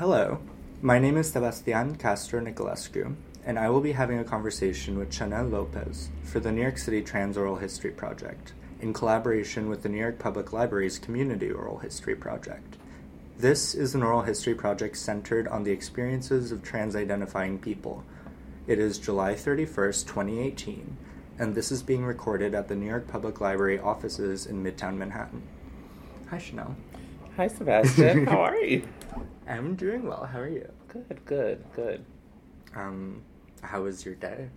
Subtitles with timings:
[0.00, 0.38] Hello,
[0.80, 5.44] my name is Sebastian Castro Nicolescu, and I will be having a conversation with Chanel
[5.44, 9.98] Lopez for the New York City Trans Oral History Project in collaboration with the New
[9.98, 12.78] York Public Library's Community Oral History Project.
[13.36, 18.02] This is an oral history project centered on the experiences of trans identifying people.
[18.66, 20.96] It is July 31st, 2018,
[21.38, 25.42] and this is being recorded at the New York Public Library offices in Midtown Manhattan.
[26.30, 26.74] Hi, Chanel.
[27.36, 28.24] Hi, Sebastian.
[28.28, 28.88] How are you?
[29.50, 30.24] I'm doing well.
[30.24, 30.70] How are you?
[30.88, 32.04] Good, good, good.
[32.76, 33.22] Um,
[33.62, 34.48] how was your day?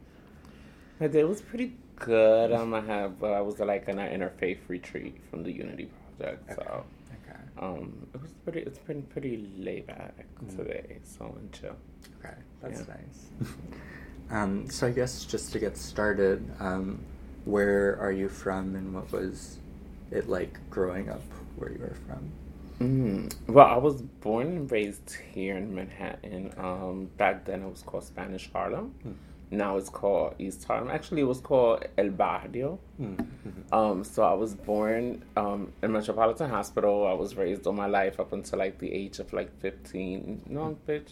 [0.99, 2.51] My day was pretty good.
[2.51, 6.43] Um, I have, well, I was like in an interfaith retreat from the Unity Project,
[6.51, 6.61] Okay.
[6.61, 6.83] so
[7.27, 7.39] Okay.
[7.59, 8.59] um, it was pretty.
[8.61, 10.57] It's been pretty laid back Mm.
[10.57, 11.75] today, so and chill.
[12.19, 12.95] Okay, that's Yeah.
[12.95, 13.49] nice.
[14.29, 16.99] um, so I guess just to get started, um,
[17.45, 19.57] where are you from, and what was
[20.11, 21.23] it like growing up
[21.55, 22.31] where you were from?
[22.83, 23.33] Mm.
[23.47, 26.53] Well, I was born and raised here in Manhattan.
[26.57, 28.93] Um, back then it was called Spanish Harlem.
[29.51, 30.89] Now it's called East Harlem.
[30.89, 32.79] Actually, it was called El Barrio.
[33.71, 37.07] Um, so I was born um, in Metropolitan Hospital.
[37.07, 40.41] I was raised all my life up until like the age of like fifteen.
[40.47, 41.11] No, bitch,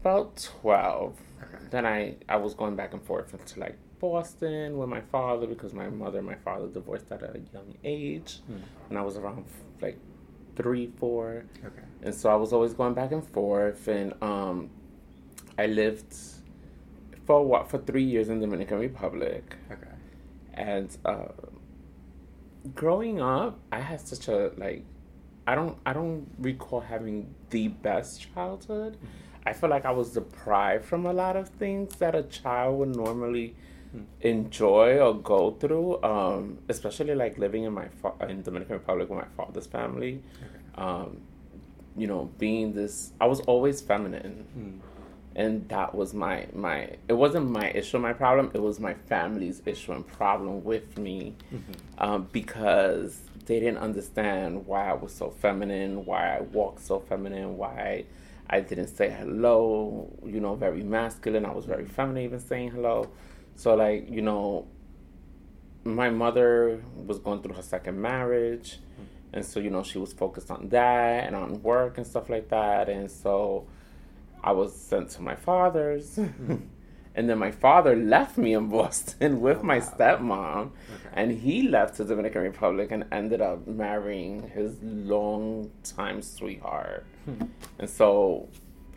[0.00, 1.14] about twelve.
[1.42, 1.64] Okay.
[1.70, 5.74] Then I I was going back and forth to like Boston with my father because
[5.74, 8.40] my mother and my father divorced at a young age,
[8.88, 9.44] and I was around
[9.80, 9.98] like
[10.58, 11.44] three, four.
[11.64, 11.86] Okay.
[12.02, 14.68] And so I was always going back and forth, and um,
[15.58, 16.12] I lived
[17.26, 19.94] for what for three years in the Dominican Republic, Okay.
[20.54, 21.28] and uh,
[22.74, 24.84] growing up, I had such a like,
[25.46, 28.96] I don't I don't recall having the best childhood.
[29.46, 32.94] I feel like I was deprived from a lot of things that a child would
[32.96, 33.56] normally
[34.20, 39.18] enjoy or go through, um, especially like living in my fa- in Dominican Republic with
[39.18, 40.22] my father's family.
[40.76, 41.20] Um,
[41.96, 44.78] you know, being this, I was always feminine, Mm.
[45.34, 46.96] and that was my my.
[47.08, 48.50] It wasn't my issue, my problem.
[48.54, 51.34] It was my family's issue and problem with me,
[51.98, 57.56] um, because they didn't understand why I was so feminine, why I walked so feminine,
[57.56, 58.04] why
[58.50, 60.08] I didn't say hello.
[60.24, 61.44] You know, very masculine.
[61.46, 63.08] I was very feminine, even saying hello.
[63.58, 64.66] So like you know,
[65.84, 68.78] my mother was going through her second marriage
[69.32, 72.48] and so you know she was focused on that and on work and stuff like
[72.48, 73.66] that and so
[74.42, 76.18] i was sent to my father's.
[77.14, 80.70] And then my father left me in boston with oh, my stepmom
[81.12, 87.46] and he left to dominican republic and ended up marrying his long time sweetheart hmm.
[87.80, 88.48] and so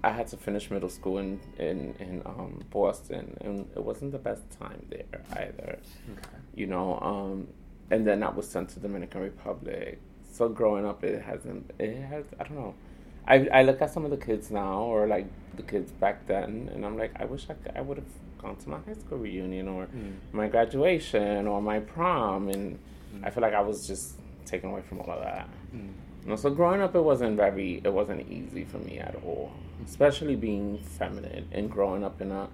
[0.03, 4.19] I had to finish middle school in in in um, Boston, and it wasn't the
[4.19, 5.79] best time there either.
[6.11, 6.37] Okay.
[6.55, 7.47] You know, um,
[7.91, 9.99] and then I was sent to Dominican Republic.
[10.31, 11.71] So growing up, it hasn't.
[11.79, 12.25] It has.
[12.39, 12.73] I don't know.
[13.27, 16.69] I I look at some of the kids now, or like the kids back then,
[16.73, 19.19] and I'm like, I wish I could, I would have gone to my high school
[19.19, 19.87] reunion or
[20.31, 22.79] my graduation or my prom, and
[23.23, 25.47] I feel like I was just taken away from all of that.
[25.73, 25.79] Know,
[26.35, 29.51] so growing up, it wasn't very, it wasn't easy for me at all,
[29.85, 32.47] especially being feminine and growing up in a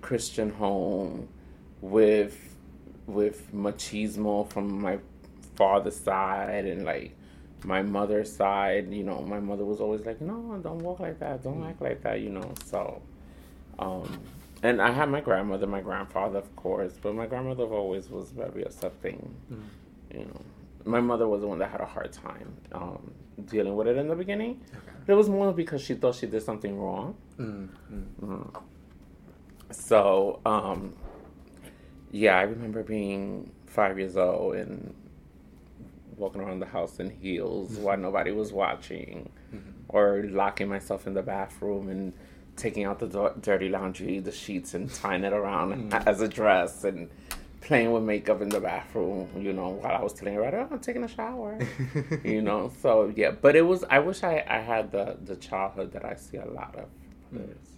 [0.00, 1.28] Christian home
[1.80, 2.36] with
[3.06, 4.98] with machismo from my
[5.56, 7.16] father's side and like
[7.64, 8.92] my mother's side.
[8.92, 12.02] You know, my mother was always like, "No, don't walk like that, don't act like
[12.02, 13.00] that." You know, so.
[13.78, 14.20] Um,
[14.62, 18.62] and I had my grandmother, my grandfather, of course, but my grandmother always was very
[18.64, 19.34] accepting.
[20.12, 20.40] You know,
[20.88, 23.10] my mother was the one that had a hard time um,
[23.44, 24.60] dealing with it in the beginning.
[24.70, 25.12] Okay.
[25.12, 27.14] It was more because she thought she did something wrong.
[27.38, 27.68] Mm.
[28.22, 28.62] Mm.
[29.70, 30.94] So, um,
[32.10, 34.94] yeah, I remember being five years old and
[36.16, 39.30] walking around the house in heels while nobody was watching,
[39.88, 42.12] or locking myself in the bathroom and
[42.56, 46.82] taking out the do- dirty laundry, the sheets, and tying it around as a dress
[46.84, 47.08] and
[47.60, 50.78] playing with makeup in the bathroom, you know, while I was telling her, oh, I'm
[50.78, 51.58] taking a shower,
[52.24, 52.72] you know.
[52.80, 53.84] So yeah, but it was.
[53.90, 56.88] I wish I, I had the the childhood that I see a lot of
[57.34, 57.68] others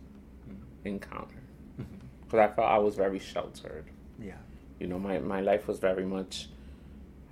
[0.49, 0.88] mm-hmm.
[0.88, 1.43] encounter
[1.81, 2.06] mm-hmm.
[2.25, 3.87] because I felt I was very sheltered.
[4.19, 4.34] Yeah.
[4.78, 6.49] You know, my, my life was very much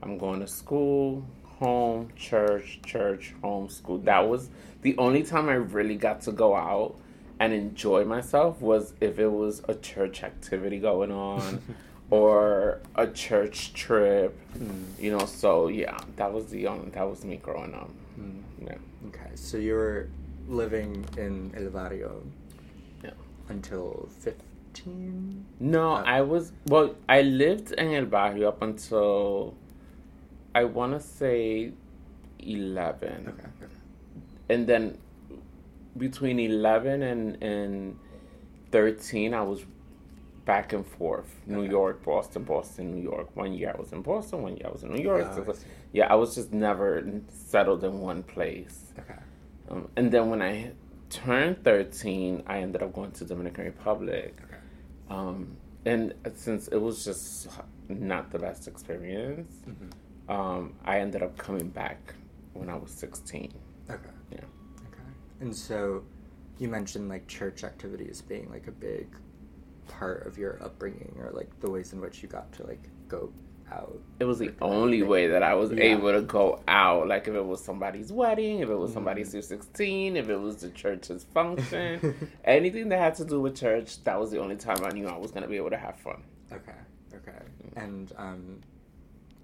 [0.02, 3.98] I'm going to school, home, church, church, home, school.
[3.98, 4.50] That was
[4.82, 6.96] the only time I really got to go out
[7.40, 11.62] and enjoy myself was if it was a church activity going on
[12.10, 14.38] or a church trip.
[14.98, 17.90] You know, so yeah, that was the only that was me growing up.
[18.60, 18.74] Yeah.
[19.08, 19.30] Okay.
[19.34, 20.08] So you were
[20.48, 22.22] living in El Barrio
[23.04, 23.10] Yeah.
[23.48, 25.44] until 15?
[25.60, 26.94] No, Uh, I was well.
[27.08, 29.54] I lived in El Barrio up until
[30.54, 31.72] I want to say
[32.40, 33.48] eleven, Okay.
[33.62, 33.72] okay.
[34.48, 34.96] and then
[35.96, 37.98] between 11 and, and
[38.70, 39.64] 13, I was
[40.48, 41.70] back and forth New Okay.
[41.78, 43.28] York, Boston, Boston, New York.
[43.36, 45.26] One year I was in Boston, one year I was in New York.
[45.30, 45.54] Oh, So- I
[45.98, 46.88] yeah, I was just never
[47.28, 48.76] settled in one place.
[48.98, 49.20] Okay.
[49.70, 50.72] Um, and then when I
[51.10, 54.32] turned 13, I ended up going to Dominican Republic.
[54.44, 54.56] Okay.
[55.10, 55.38] Um,
[55.84, 57.48] and since it was just
[57.88, 60.30] not the best experience, Mm-hmm.
[60.36, 60.62] um,
[60.92, 62.14] I ended up coming back
[62.54, 63.52] when I was 16.
[63.90, 64.14] Okay.
[64.32, 64.38] Yeah.
[64.88, 65.08] Okay.
[65.42, 66.04] And so
[66.58, 69.06] you mentioned like church activities being like a big
[69.88, 73.32] part of your upbringing or like the ways in which you got to like go
[73.72, 73.98] out.
[74.20, 75.82] It was the only way that I was Yeah.
[75.84, 77.06] able to go out.
[77.08, 79.42] Like if it was somebody's wedding, if it was somebody's Mhm.
[79.44, 82.14] 16, if it was the church's function,
[82.44, 85.16] anything that had to do with church, that was the only time I knew I
[85.18, 86.22] was going to be able to have fun.
[86.52, 86.72] Okay.
[87.14, 87.38] Okay.
[87.76, 88.60] And um,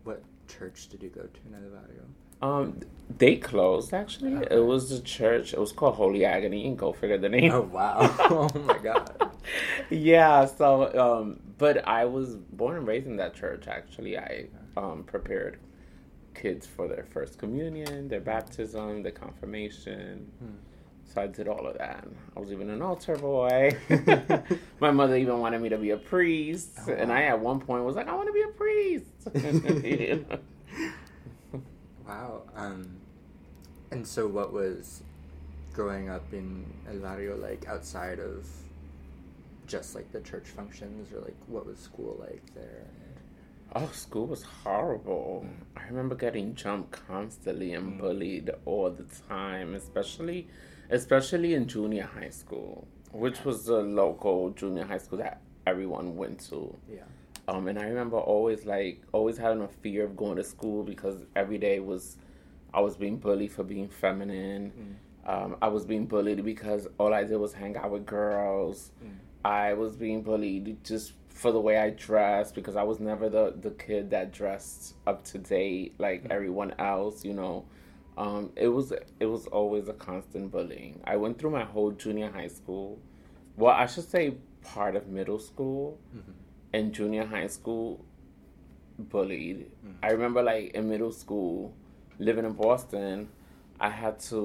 [0.04, 2.04] what church did you go to in El Barrio?
[2.44, 2.80] Um,
[3.18, 4.34] they closed actually.
[4.34, 4.56] Okay.
[4.56, 5.52] It was the church.
[5.52, 6.66] It was called Holy Agony.
[6.66, 7.52] And go figure the name.
[7.52, 7.98] Oh wow!
[8.30, 9.30] oh my god!
[9.90, 10.44] yeah.
[10.46, 10.68] So,
[10.98, 13.66] um, but I was born and raised in that church.
[13.68, 14.46] Actually, I
[14.76, 15.58] um prepared
[16.34, 20.30] kids for their first communion, their baptism, their confirmation.
[20.38, 20.56] Hmm.
[21.12, 22.04] So I did all of that.
[22.36, 23.76] I was even an altar boy.
[24.80, 27.12] My mother even wanted me to be a priest, Oh, and.
[27.12, 30.44] I at one point was like, I want to be a priest.
[32.06, 32.42] Wow.
[32.54, 32.96] Um,
[33.90, 35.02] and so what was
[35.72, 38.46] growing up in El Barrio like outside of
[39.66, 42.84] just like the church functions or like what was school like there?
[43.74, 45.46] Oh, school was horrible.
[45.76, 47.98] I remember getting jumped constantly and Mm.
[47.98, 50.46] bullied all the time, especially
[50.90, 56.38] especially in junior high school, which was the local junior high school that everyone went
[56.50, 56.76] to.
[56.88, 57.04] Yeah.
[57.46, 61.24] Um, and I remember always like always having a fear of going to school because
[61.36, 62.16] every day was
[62.72, 64.72] I was being bullied for being feminine.
[65.26, 65.34] Mm.
[65.44, 68.90] Um, I was being bullied because all I did was hang out with girls.
[69.04, 69.10] Mm.
[69.44, 73.54] I was being bullied just for the way I dressed because I was never the,
[73.60, 76.30] the kid that dressed up to date like Mhm.
[76.30, 77.64] everyone else, you know.
[78.16, 81.00] Um, it was it was always a constant bullying.
[81.04, 82.98] I went through my whole junior high school.
[83.56, 86.32] Well, I should say part of middle school Mhm.
[86.74, 88.04] And junior high school
[88.98, 89.70] bullied.
[89.86, 89.94] Mhm.
[90.02, 91.72] I remember like in middle school,
[92.18, 93.28] living in Boston,
[93.80, 94.40] I had to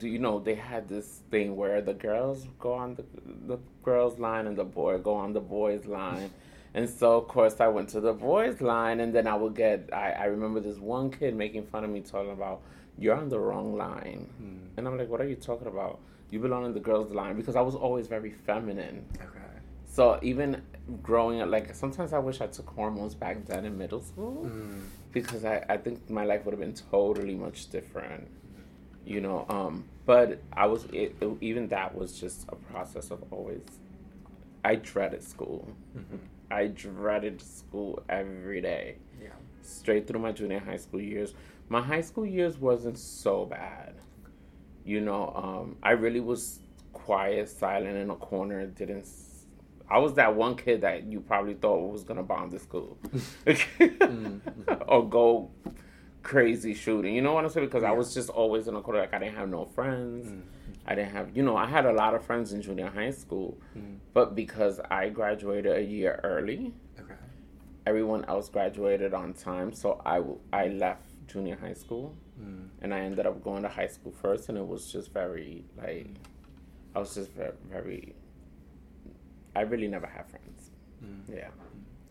[0.00, 3.04] do you know they had this thing where the girls go on the
[3.52, 6.30] the girls line and the boy go on the boys line.
[6.72, 9.78] And so of course I went to the boys line and then I would get
[9.92, 12.58] I, I remember this one kid making fun of me talking about
[12.96, 14.22] you're on the wrong line.
[14.40, 14.76] Mm.
[14.76, 15.98] And I'm like, what are you talking about?
[16.30, 19.04] You belong in the girls line because I was always very feminine.
[19.16, 19.39] Okay.
[20.00, 20.62] So even
[21.02, 24.80] growing up, like sometimes I wish I took hormones back then in middle school Mm.
[25.12, 28.26] because I, I think my life would have been totally much different,
[29.04, 29.44] you know.
[29.50, 33.60] Um, but I was it, it- even that was just a process of always.
[34.64, 35.68] I dreaded school.
[35.94, 36.18] Mhm.
[36.50, 39.28] I dreaded school every day, Yeah.
[39.60, 41.34] straight through my junior high school years.
[41.68, 43.96] My high school years wasn't so bad,
[44.82, 45.24] you know.
[45.44, 46.60] Um, I really was
[46.94, 48.64] quiet, silent in a corner.
[48.66, 49.04] Didn't.
[49.90, 54.40] I was that one kid that you probably thought was gonna bomb the school, mhm.
[54.88, 55.50] or go
[56.22, 57.14] crazy shooting.
[57.14, 57.66] You know what I'm saying?
[57.66, 59.00] Because I was just always in a corner.
[59.00, 60.26] Like I didn't have no friends.
[60.28, 60.42] Mm.
[60.86, 63.58] I didn't have, you know, I had a lot of friends in junior high school,
[63.76, 63.98] Mm.
[64.12, 67.14] but because I graduated a year early, Okay.
[67.86, 69.72] everyone else graduated on time.
[69.72, 72.68] So I, I left junior high school Mm.
[72.80, 76.06] and I ended up going to high school first, and it was just very, like,
[76.94, 78.14] I was just very, very,
[79.54, 80.70] I really never have friends.
[81.04, 81.36] Mm.
[81.36, 81.48] Yeah.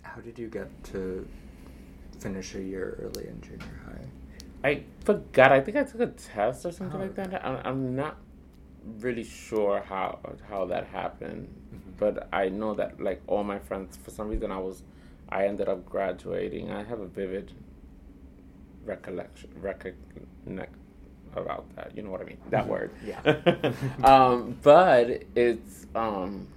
[0.01, 1.27] How did you get to
[2.19, 4.05] finish a year early in junior high?
[4.69, 5.51] I forgot.
[5.51, 7.45] I think I took a test or something Oh, like that.
[7.45, 8.17] I'm, I'm not
[8.99, 10.19] really sure how
[10.49, 11.97] how that happened, Mhm.
[11.97, 14.83] but I know that like all my friends, for some reason, I was,
[15.29, 16.71] I ended up graduating.
[16.71, 17.53] I have a vivid
[18.85, 19.95] recollection, recollect
[21.35, 21.95] about that.
[21.95, 22.37] You know what I mean?
[22.49, 22.69] That Mhm.
[22.69, 22.91] word.
[23.05, 23.21] Yeah.
[24.03, 26.47] um, but it's um,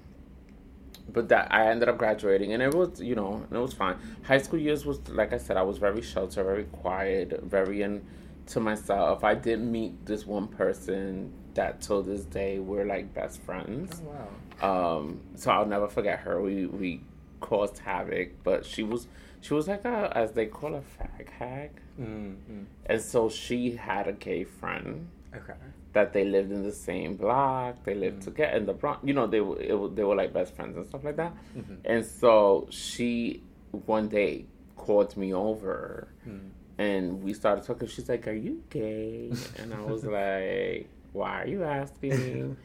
[1.08, 3.96] but that I ended up graduating, and it was you know it was fine.
[4.22, 8.04] High school years was like I said, I was very sheltered, very quiet, very in
[8.46, 9.24] to myself.
[9.24, 14.00] I did meet this one person that till this day we're like best friends.
[14.04, 14.28] Oh
[14.60, 14.96] wow.
[14.96, 16.40] Um, so I'll never forget her.
[16.40, 17.00] We we
[17.40, 19.06] caused havoc, but she was
[19.40, 22.36] she was like a as they call a fag hag, Mm.
[22.50, 22.64] Mm.
[22.86, 25.52] and so she had a gay friend Okay.
[25.92, 27.84] That they lived in the same block.
[27.84, 28.24] They lived Mm.
[28.24, 29.00] together in the Bronx.
[29.04, 31.34] You know, they were it, they were like best friends and stuff like that.
[31.56, 31.78] Mhm.
[31.84, 33.42] And so she
[33.86, 34.46] one day
[34.76, 36.48] called me over Mm.
[36.78, 37.88] and we started talking.
[37.88, 42.56] She's like, "Are you gay?" And I was like, why are you asking?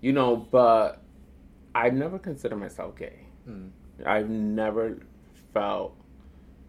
[0.00, 1.02] you know, but
[1.74, 3.18] I never considered myself gay.
[3.48, 3.70] Mm.
[4.04, 4.98] I've never
[5.52, 5.96] felt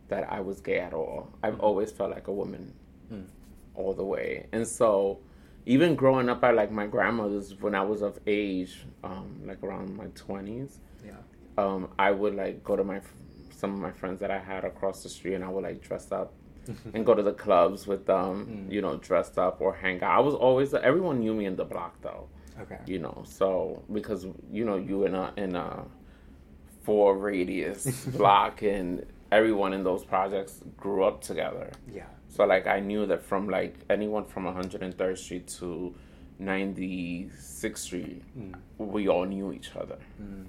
[0.08, 1.30] that I was gay at all.
[1.44, 1.64] I've Mm.
[1.64, 2.74] always felt like a woman
[3.14, 3.26] Mm.
[3.76, 4.48] all the way.
[4.52, 5.20] And so
[5.76, 9.96] even growing up at like my grandmother's when I was of age, um, like around
[9.96, 11.14] my twenties, Yeah.
[11.58, 13.02] um, I would like go to my
[13.52, 16.12] some of my friends that I had across the street and I would like dress
[16.12, 16.32] up
[16.94, 18.34] and go to the clubs with them,
[18.68, 18.72] Mm.
[18.74, 20.12] you know, dressed up or hang out.
[20.18, 22.28] I was always everyone knew me in the block though
[22.62, 22.80] Okay.
[22.88, 25.84] you know so because you know you in a in a
[26.84, 32.06] four radius block and everyone in those projects grew up together Yeah.
[32.30, 35.94] So like i knew that from like anyone from 103rd street to
[36.42, 38.54] 96th street Mm.
[38.78, 40.46] we all knew each other Mm.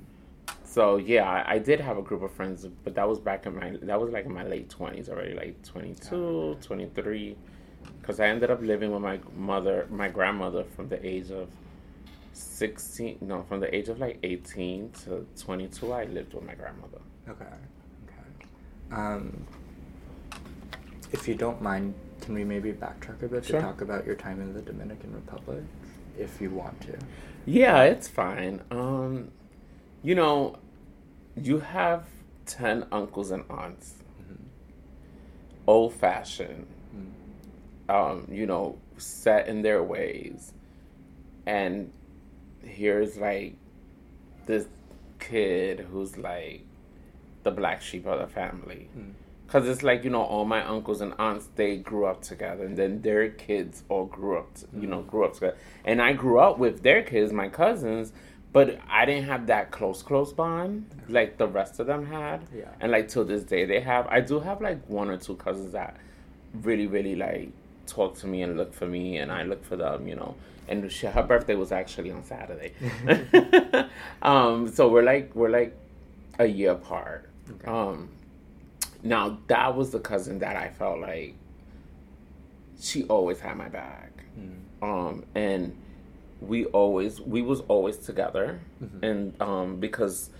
[0.65, 3.55] so yeah I, I did have a group of friends but that was back in
[3.57, 7.37] my that was like in my late 20s already like 22 23
[8.01, 11.49] because i ended up living with my mother my grandmother from the age of
[12.33, 16.99] 16 no from the age of like 18 to 22 i lived with my grandmother
[17.29, 17.45] Okay.
[18.07, 18.95] Okay.
[18.95, 19.47] Um,
[21.12, 23.61] if you don't mind, can we maybe backtrack a bit Sure.
[23.61, 25.62] to talk about your time in the Dominican Republic,
[26.19, 26.97] if you want to?
[27.47, 29.31] yeah it's fine um
[30.03, 30.59] you know
[31.35, 32.05] you have
[32.45, 34.37] 10 uncles and aunts Mhm.
[35.67, 37.11] old fashioned Mm.
[37.95, 40.53] um, you know, set in their ways.
[41.47, 41.91] And
[42.62, 43.55] here's like
[44.47, 44.67] this
[45.19, 46.62] kid who's like
[47.45, 48.88] the black sheep of the family.
[48.99, 49.12] Mm.
[49.49, 52.67] Because it's like, you know, all my uncles and aunts, they grew up together.
[52.67, 55.57] And then their kids all grew up, you know, grew up together.
[55.87, 58.12] And I grew up with their kids, my cousins,
[58.52, 62.47] but I didn't have that close, close bond like the rest of them had.
[62.55, 62.64] Yeah.
[62.81, 64.07] And like till this day, they have.
[64.09, 65.97] I do have like one or two cousins that
[66.62, 67.50] really, really like
[67.87, 70.35] talk to me and look for me, and I look for them, you know.
[70.69, 72.73] And she, her birthday was actually on Saturday,
[74.23, 75.75] um, so we're like we're like
[76.38, 77.28] a year apart.
[77.50, 77.67] Okay.
[77.67, 78.11] Um,
[79.02, 81.35] now that was the cousin that I felt like
[82.81, 84.83] she always had my back, Mm.
[84.83, 85.76] um, and
[86.40, 89.02] we always we was always together, Mhm.
[89.02, 90.31] and um, because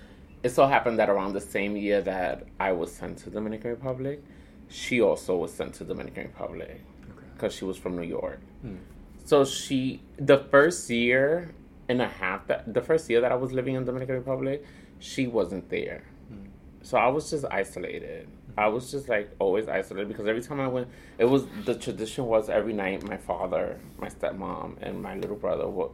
[0.45, 4.23] it so happened that around the same year that I was sent to Dominican Republic,
[4.69, 7.27] she also was sent to Dominican Republic Okay.
[7.35, 8.41] because she was from New York.
[8.65, 8.79] Mm.
[9.25, 11.51] So she, the first year
[11.89, 14.65] and a half that the first year that I was living in Dominican Republic,
[15.01, 16.05] she wasn't there.
[16.33, 16.47] Mm.
[16.83, 18.29] So I was just isolated.
[18.59, 22.27] I was just like always isolated because every time I went, it was the tradition
[22.27, 25.91] was every night my father, my stepmom, and my little brother would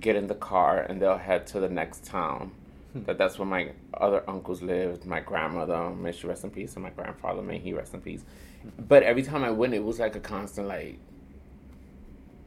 [0.00, 2.52] get in the car and they'll head to the next town.
[2.94, 3.02] Hmm.
[3.04, 5.04] That that's where my other uncles lived.
[5.04, 8.24] My grandmother, may she rest in peace, and my grandfather, may he rest in peace.
[8.78, 10.98] But every time I went, it was like a constant like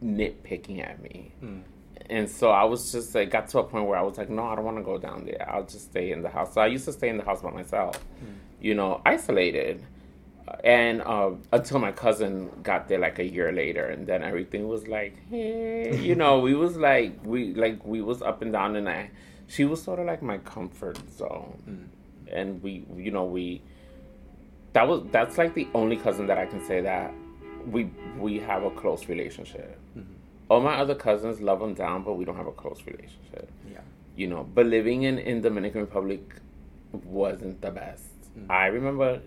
[0.04, 1.32] nitpicking at me.
[1.44, 1.62] Mm.
[2.10, 4.44] And so I was just like, got to a point where I was like, no,
[4.44, 5.48] I don't want to go down there.
[5.50, 6.54] I'll just stay in the house.
[6.56, 8.36] So I used to stay in the house by myself, Mm.
[8.62, 9.84] You know, isolated.
[10.64, 14.88] And uh, until my cousin got there like a year later, and then everything was
[14.88, 18.88] like, hey, you know, we was like, we like we was up and down, and
[18.90, 19.12] I,
[19.48, 22.34] she was sort of like my comfort zone, Mm.
[22.38, 23.62] and we, you know, we,
[24.74, 27.14] that was that's like the only cousin that I can say that
[27.66, 27.90] we
[28.20, 29.80] we have a close relationship.
[29.98, 30.04] Mhm.
[30.50, 33.50] All my other cousins love them down, but we don't have a close relationship.
[33.72, 33.80] Yeah.
[34.18, 36.36] You know, but living in in Dominican Republic
[36.92, 38.04] wasn't the best.
[38.38, 38.50] Mm.
[38.50, 39.22] I remember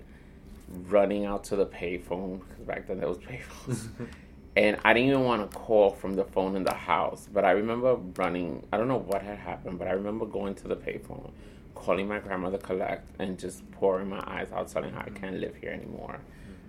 [0.88, 3.88] running out to the payphone because back then there was payphones,
[4.56, 7.28] and I didn't even want to call from the phone in the house.
[7.32, 8.66] But I remember running.
[8.73, 11.30] I don't know what had happened, but I remember going to the payphone,
[11.75, 15.56] calling my grandmother collect, and just pouring my eyes out, telling her I can't live
[15.56, 16.20] here anymore.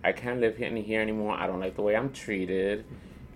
[0.04, 1.36] I can't live here, here anymore.
[1.36, 2.86] I don't like the way I'm treated.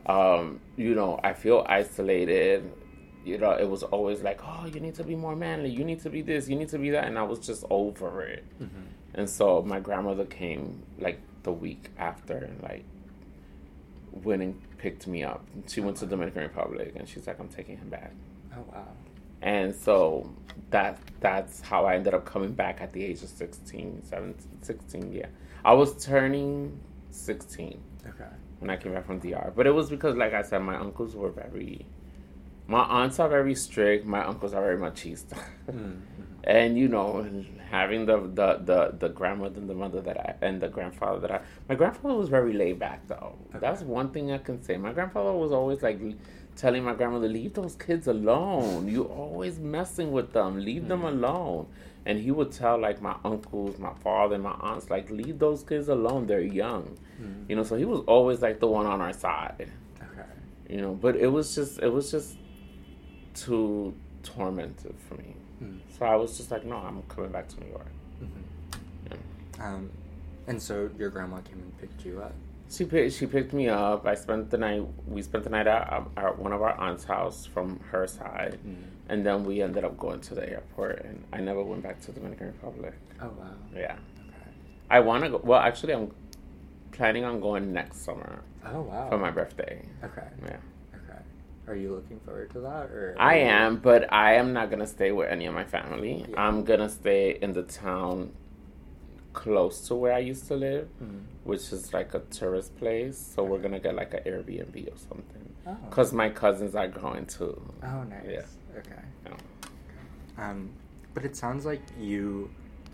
[0.06, 2.72] Um, you know, I feel isolated.
[3.26, 5.70] You know, it was always like, oh, you need to be more manly.
[5.70, 6.48] You need to be this.
[6.50, 7.06] You need to be that.
[7.06, 8.46] And I was just over it.
[8.62, 8.70] Mhm.
[9.16, 12.86] And so my grandmother came like the week after and like
[14.12, 15.46] went and picked me up.
[15.68, 18.14] She went to Dominican Republic and she's like, I'm taking him back.
[18.56, 18.88] Oh wow.
[19.42, 20.30] And so
[20.72, 25.14] that that's how I ended up coming back at the age of 16, 17, 16,
[25.14, 25.28] yeah.
[25.64, 26.80] I was turning
[27.12, 28.24] 16 Okay.
[28.60, 29.52] when I came back from DR.
[29.56, 31.86] But it was because, like I said, my uncles were very,
[32.70, 34.06] my aunts are very strict.
[34.06, 35.44] My uncles are very machista.
[35.70, 36.02] Mm.
[36.44, 37.28] and you know,
[37.70, 41.32] having the, the the the grandmother and the mother that I and the grandfather that
[41.32, 43.36] I, my grandfather was very laid back though.
[43.50, 43.60] Okay.
[43.60, 44.78] That's one thing I can say.
[44.78, 46.00] My grandfather was always like
[46.56, 48.88] telling my grandmother, "Leave those kids alone.
[48.88, 50.60] You always messing with them.
[50.64, 51.68] Leave them alone."
[52.06, 55.64] And he would tell like my uncles, my father, and my aunts, like, "Leave those
[55.64, 56.28] kids alone.
[56.28, 57.50] They're young." Mm.
[57.50, 59.72] You know, so he was always like the one on our side.
[59.98, 60.30] Okay.
[60.70, 60.94] you know.
[60.94, 62.38] But it was just it was just
[63.34, 63.94] too
[64.24, 65.36] tormented for me.
[65.64, 65.80] Mm.
[65.98, 67.88] So I was just like, no, I'm coming back to New York.
[69.60, 69.90] Um,
[70.48, 72.34] and so your grandma came and picked you up.
[72.72, 74.06] She picked, she picked me up.
[74.06, 74.84] I spent the night.
[75.08, 78.60] We spent the night at, um, at one of our aunt's house from her side,
[78.66, 78.76] Mm.
[79.10, 81.04] and then we ended up going to the airport.
[81.04, 82.94] And I never went back to the Dominican Republic.
[83.22, 83.48] Oh wow.
[83.76, 83.94] Yeah,
[84.28, 84.52] Okay.
[84.90, 85.42] I want to go.
[85.44, 86.12] Well, actually, I'm
[86.92, 89.10] planning on going next summer Oh wow.
[89.10, 89.82] for my birthday.
[90.04, 90.28] Okay.
[90.46, 90.58] Yeah.
[91.70, 93.16] Are you looking forward to that, or?
[93.20, 96.26] I am, but I am not gonna stay with any of my family.
[96.28, 96.42] Yeah.
[96.42, 98.32] I'm gonna stay in the town
[99.34, 101.22] close to where I used to live, Mm.
[101.44, 103.18] which is like a tourist place.
[103.20, 105.54] So we're gonna get like an Airbnb or something.
[105.68, 105.78] Oh.
[105.92, 107.62] Cause my cousins are going too.
[107.84, 108.26] Oh, nice.
[108.28, 108.80] Yeah.
[108.80, 109.02] Okay.
[109.28, 110.50] Yeah.
[110.50, 110.72] Um,
[111.14, 112.50] but it sounds like you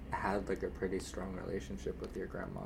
[0.10, 2.60] had like a pretty strong relationship with your grandma,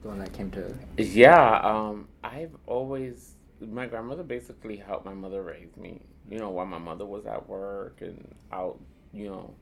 [0.00, 0.74] the one that came to.
[0.96, 3.34] Yeah, um, I've always
[3.70, 6.00] my grandmother basically helped my mother raise me.
[6.28, 8.78] You know, while my mother was at work and out,
[9.12, 9.54] you know,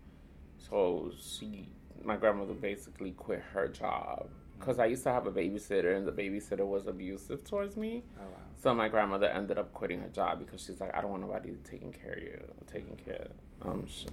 [0.59, 1.69] so she,
[2.05, 4.29] my grandmother basically quit her job
[4.59, 8.05] because I used to have a babysitter and the babysitter was abusive towards me.
[8.19, 8.37] Oh wow.
[8.63, 11.53] So my grandmother ended up quitting her job because she's like, I don't want nobody
[11.65, 12.41] taking care of you,
[12.71, 13.29] taking care
[13.63, 14.05] of um, sh-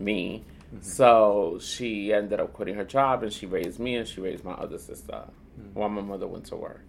[0.00, 0.44] me.
[0.80, 4.54] So she ended up quitting her job and she raised me and she raised my
[4.54, 5.24] other sister
[5.72, 6.82] while my mother went to work.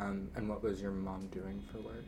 [0.00, 2.04] Um, and what was your mom doing for work?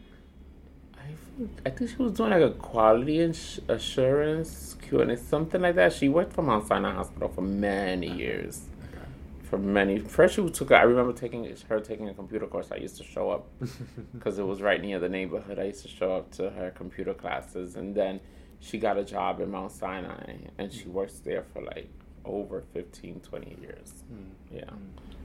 [0.96, 5.16] I think, I think she was doing like a quality ins- assurance Q and A,
[5.16, 5.92] something like that.
[5.92, 8.62] She worked for Mount Sinai Hospital for many years.
[8.88, 9.04] Okay.
[9.44, 10.70] For many, first she took.
[10.72, 12.70] I remember taking her taking a computer course.
[12.70, 13.46] I used to show up
[14.12, 15.58] because it was right near the neighborhood.
[15.58, 18.20] I used to show up to her computer classes, and then
[18.60, 21.88] she got a job in Mount Sinai, and she works there for like
[22.24, 23.94] over 15, 20 years.
[24.12, 24.24] Mm.
[24.52, 24.70] Yeah,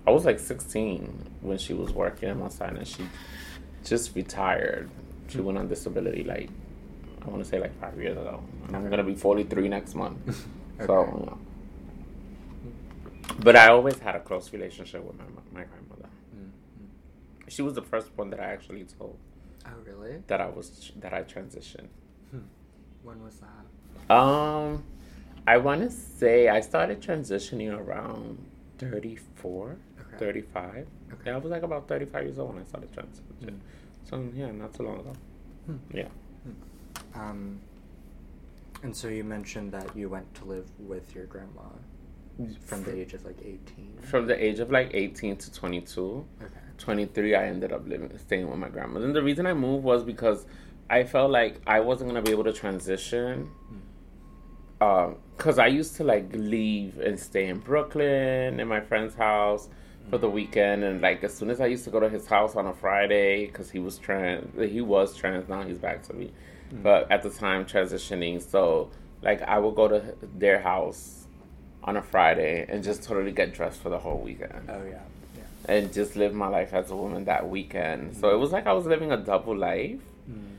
[0.07, 2.83] I was like sixteen when she was working at Mount Sinai.
[2.83, 3.07] She
[3.83, 4.89] just retired.
[5.27, 6.49] She went on disability like
[7.25, 10.45] I want to say like five years ago, and I'm gonna be 43 next month.
[10.85, 10.93] So.
[10.93, 11.11] Okay.
[11.11, 11.37] You know.
[13.39, 16.09] But I always had a close relationship with my my grandmother.
[16.35, 16.49] Mm.
[17.47, 19.17] She was the first one that I actually told
[19.65, 20.21] Oh really?
[20.27, 21.87] that I was that I transitioned.
[23.03, 24.13] When was that?
[24.13, 24.83] Um,
[25.47, 28.43] I want to say I started transitioning around
[28.79, 29.77] 34,
[30.15, 30.25] Okay.
[30.25, 30.75] 35.
[30.75, 30.87] Okay.
[31.25, 33.21] Yeah, I was like about 35 years old when I started trans.
[33.43, 33.59] Mm.
[34.03, 35.13] So, yeah, not so long ago.
[35.65, 35.77] Hmm.
[35.93, 36.07] Yeah.
[37.15, 37.61] Um,
[38.83, 41.63] and so you mentioned that you went to live with your grandma
[42.59, 43.97] from the age of like eighteen.
[44.01, 46.25] From the age of like 18 to 22.
[46.41, 46.51] Okay.
[46.77, 50.03] 23 i ended up living staying with my grandma and the reason i moved was
[50.03, 50.45] because
[50.89, 53.49] i felt like i wasn't going to be able to transition
[54.79, 59.69] because i used to like leave and stay in brooklyn in my friend's house
[60.09, 62.55] for the weekend and like as soon as i used to go to his house
[62.55, 66.31] on a friday because he was trans he was trans now he's back to me
[66.83, 68.89] but at the time transitioning so
[69.21, 71.25] like i would go to their house
[71.83, 74.99] on a friday and just totally get dressed for the whole weekend Oh yeah.
[75.37, 75.43] Yeah.
[75.75, 78.15] and just live my life as a woman that weekend.
[78.17, 79.99] So it was like I was living a double life.
[80.29, 80.55] Mm.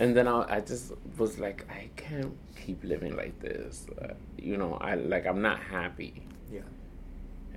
[0.00, 3.86] And then I, I just was like, I can't keep living like this.
[4.00, 6.22] Uh, you know, I like I'm not happy.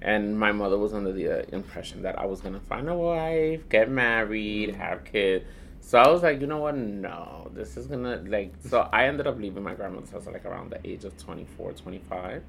[0.03, 3.67] And my mother was under the uh, impression that I was gonna find a wife,
[3.69, 5.45] get married, have kids.
[5.79, 6.75] So I was like, you know what?
[6.75, 8.53] No, this is gonna like.
[8.67, 11.71] So I ended up leaving my grandmother's house at like around the age of 24,
[11.73, 12.43] 25.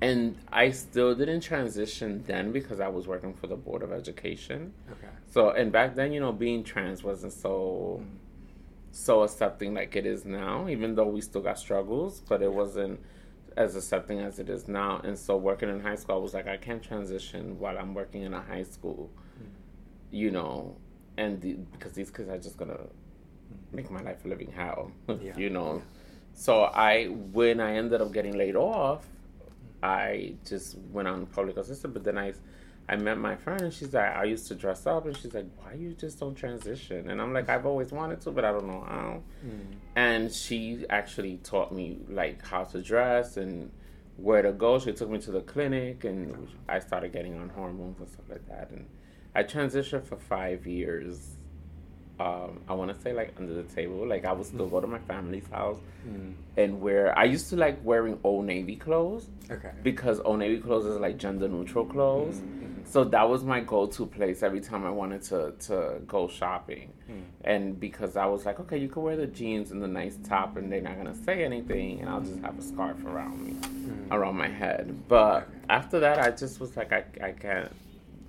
[0.00, 4.72] And I still didn't transition then because I was working for the Board of Education.
[4.90, 5.08] Okay.
[5.30, 8.06] So and back then, you know, being trans wasn't so Mm.
[8.92, 13.00] so accepting like it is now, even though we still got struggles, but it wasn't
[13.56, 15.00] as accepting as it is now.
[15.04, 18.22] And so working in high school, I was like, I can't transition while I'm working
[18.22, 19.48] in a high school, mm-hmm.
[20.10, 20.76] you know,
[21.16, 23.76] and the, because these kids are just gonna mm-hmm.
[23.76, 25.36] make my life a living hell, Yeah.
[25.36, 25.82] you know.
[26.32, 29.06] So I, when I ended up getting laid off,
[29.82, 32.32] I just went on public assistance, But then I,
[32.88, 35.46] I met my friend, and she's like, I used to dress up, and she's like,
[35.62, 37.08] Why you just don't transition?
[37.08, 39.22] And I'm like, I've always wanted to, but I don't know how.
[39.46, 39.76] Mm.
[39.96, 43.70] And she actually taught me like how to dress and
[44.16, 44.78] where to go.
[44.78, 48.46] She took me to the clinic, and I started getting on hormones and stuff like
[48.48, 48.70] that.
[48.70, 48.86] And
[49.34, 51.30] I transitioned for five years.
[52.20, 54.06] Um, I want to say like under the table.
[54.06, 56.34] Like I would still go to my family's house Mm.
[56.58, 57.18] and wear.
[57.18, 59.70] I used to like wearing Old Navy clothes Okay.
[59.82, 62.36] because Old Navy clothes is like gender neutral clothes.
[62.40, 62.73] Mhm.
[62.94, 66.92] So that was my go-to place every time I wanted to to go shopping.
[67.10, 67.22] Mm.
[67.42, 70.56] And because I was like, okay, you can wear the jeans and the nice top,
[70.56, 74.12] and they're not gonna say anything, and I'll just have a scarf around me, Mm.
[74.12, 74.84] around my head.
[75.08, 77.72] But after that, I just was like, I, I can't,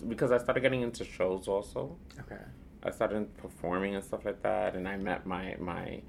[0.10, 1.96] because I started getting into shows also.
[2.22, 2.44] Okay.
[2.82, 6.02] I started performing and stuff like that, and I met my my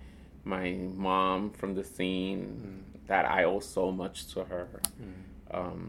[0.44, 0.66] my
[1.06, 3.06] mom from the scene mm.
[3.08, 4.66] that I owe so much to her.
[5.02, 5.58] Mm.
[5.58, 5.80] Um,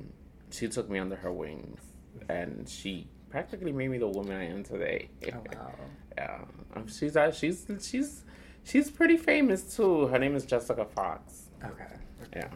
[0.52, 1.82] she took me under her wings,
[2.30, 5.10] and she practically made me the woman I am today.
[5.26, 5.72] Oh wow!
[6.18, 6.42] yeah,
[6.76, 8.24] um, she's uh, she's she's
[8.64, 10.08] she's pretty famous too.
[10.08, 11.50] Her name is Jessica Fox.
[11.64, 11.94] Okay.
[12.36, 12.50] Yeah.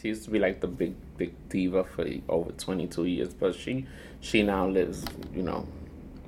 [0.00, 3.86] She used to be like the big big diva for over 22 years, but she
[4.20, 5.66] she now lives, you know,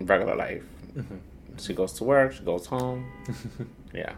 [0.01, 0.65] regular life.
[0.97, 1.17] Mm-hmm.
[1.59, 3.11] She goes to work, she goes home.
[3.95, 4.15] yeah.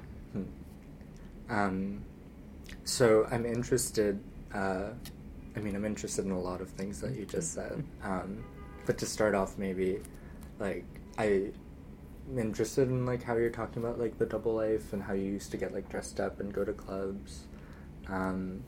[1.49, 2.03] Um,
[2.85, 4.19] so I'm interested.
[4.53, 4.91] Uh,
[5.57, 7.85] I mean, I'm interested in a lot of things that you just said.
[8.03, 8.45] Um,
[8.87, 10.01] but to start off, maybe,
[10.59, 10.85] like
[11.17, 11.51] I
[12.31, 15.25] am interested in like how you're talking about like the double life and how you
[15.25, 17.47] used to get like dressed up and go to clubs.
[18.09, 18.62] Um,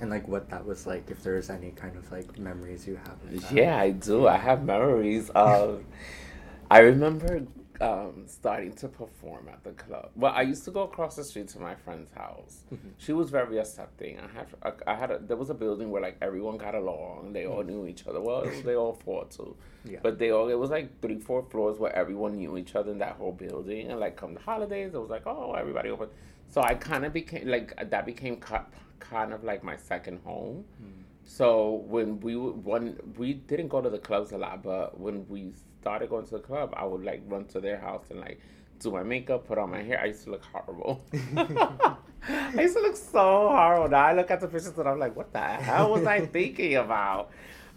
[0.00, 3.52] and like what that was like if there's any kind of like memories you have
[3.52, 5.82] yeah i do i have memories of
[6.70, 7.42] i remember
[7.80, 10.10] um, starting to perform at the club.
[10.14, 12.64] Well, I used to go across the street to my friend's house.
[12.72, 12.88] Mm-hmm.
[12.98, 14.18] She was very accepting.
[14.18, 17.32] I had, I, had, a, there was a building where like everyone got along.
[17.32, 17.70] They all mm-hmm.
[17.70, 18.20] knew each other.
[18.20, 20.00] Well, they all fought too, yeah.
[20.02, 20.48] but they all.
[20.48, 23.90] It was like three, four floors where everyone knew each other in that whole building.
[23.90, 26.08] And like come the holidays, it was like oh everybody open.
[26.48, 30.64] So I kind of became like that became kind of like my second home.
[30.82, 31.04] Mm.
[31.24, 35.52] So when we when we didn't go to the clubs a lot, but when we
[35.80, 38.40] started going to the club, I would like run to their house and like
[38.80, 40.00] do my makeup, put on my hair.
[40.00, 41.04] I used to look horrible.
[41.14, 43.88] I used to look so horrible.
[43.88, 46.76] Now I look at the pictures and I'm like, what the hell was I thinking
[46.76, 47.30] about?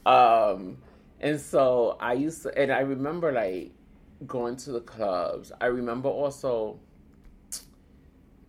[0.05, 0.77] Um,
[1.19, 3.71] and so I used to, and I remember like
[4.27, 5.51] going to the clubs.
[5.61, 6.79] I remember also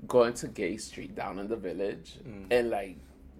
[0.06, 2.46] going to Gay Street down in the village mm.
[2.50, 2.96] and like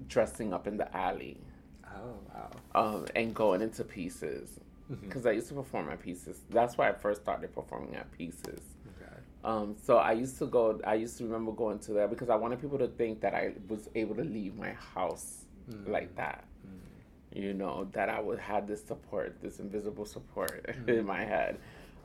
[0.09, 1.39] dressing up in the alley.
[1.87, 2.51] Oh wow!
[2.75, 5.29] Um, and going into Pieces because mm-hmm.
[5.29, 6.41] I used to perform at Pieces.
[6.51, 8.61] That's why I first started performing at Pieces.
[8.97, 9.17] Okay.
[9.45, 10.81] Um, so I used to go.
[10.87, 13.53] I used to remember going to there because I wanted people to think that I
[13.69, 15.91] was able to leave my house mm-hmm.
[15.91, 16.45] like that.
[16.67, 17.43] Mm-hmm.
[17.43, 21.07] You know that I would have this support, this invisible support in mm-hmm.
[21.07, 21.59] my head.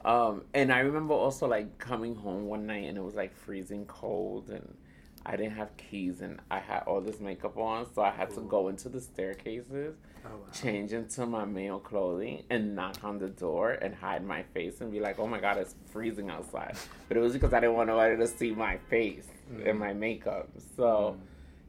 [0.05, 3.85] Um, and I remember also like coming home one night and it was like freezing
[3.85, 4.77] cold and
[5.25, 8.35] I didn't have keys and I had all this makeup on, so I had Ooh.
[8.35, 10.37] to go into the staircases, oh, wow.
[10.53, 14.91] change into my male clothing, and knock on the door and hide my face and
[14.91, 16.75] be like, "Oh my god, it's freezing outside."
[17.07, 19.69] But it was because I didn't want nobody to see my face mm.
[19.69, 20.49] and my makeup.
[20.75, 21.21] So mm.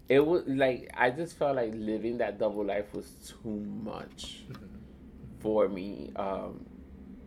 [0.08, 3.10] it was like I just felt like living that double life was
[3.42, 3.50] too
[3.82, 4.44] much
[5.40, 6.12] for me.
[6.16, 6.66] Um,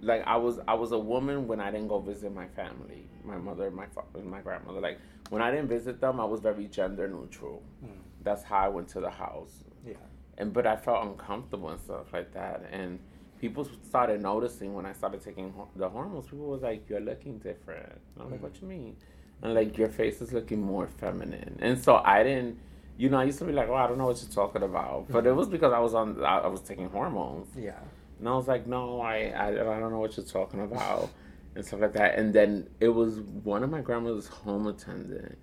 [0.04, 3.38] like I was, I was a woman when I didn't go visit my family, my
[3.38, 4.82] mother, my father, my grandmother.
[4.82, 5.00] Like
[5.34, 7.64] when I didn't visit them, I was very gender neutral.
[7.84, 7.90] Mm.
[8.22, 9.64] That's how I went to the house.
[9.84, 9.96] Yeah.
[10.38, 13.00] And but I felt uncomfortable and stuff like that, and
[13.42, 16.28] people started noticing when I started taking the hormones.
[16.28, 18.96] People was like, "You're looking different." And I'm like, "What you mean?"
[19.42, 21.58] And like, your face is looking more feminine.
[21.60, 22.60] And so I didn't.
[22.98, 25.08] You know, I used to be like, "Oh, I don't know what you're talking about,"
[25.10, 26.24] but it was because I was on.
[26.24, 27.48] I, I was taking hormones.
[27.58, 27.80] Yeah.
[28.20, 29.16] And I was like, "No, I,
[29.46, 31.10] I, I don't know what you're talking about."
[31.56, 32.18] And stuff like that.
[32.18, 35.38] And then it was one of my grandmother's home attendant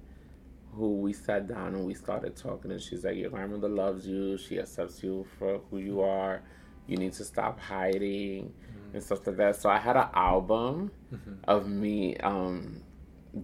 [0.73, 4.39] who we sat down and we started talking and she's like, Your grandmother loves you,
[4.39, 6.43] she accepts you for who you are,
[6.87, 8.95] you need to stop hiding mm-hmm.
[8.95, 9.57] and stuff like that.
[9.57, 11.35] So I had an album mm-hmm.
[11.45, 12.83] of me um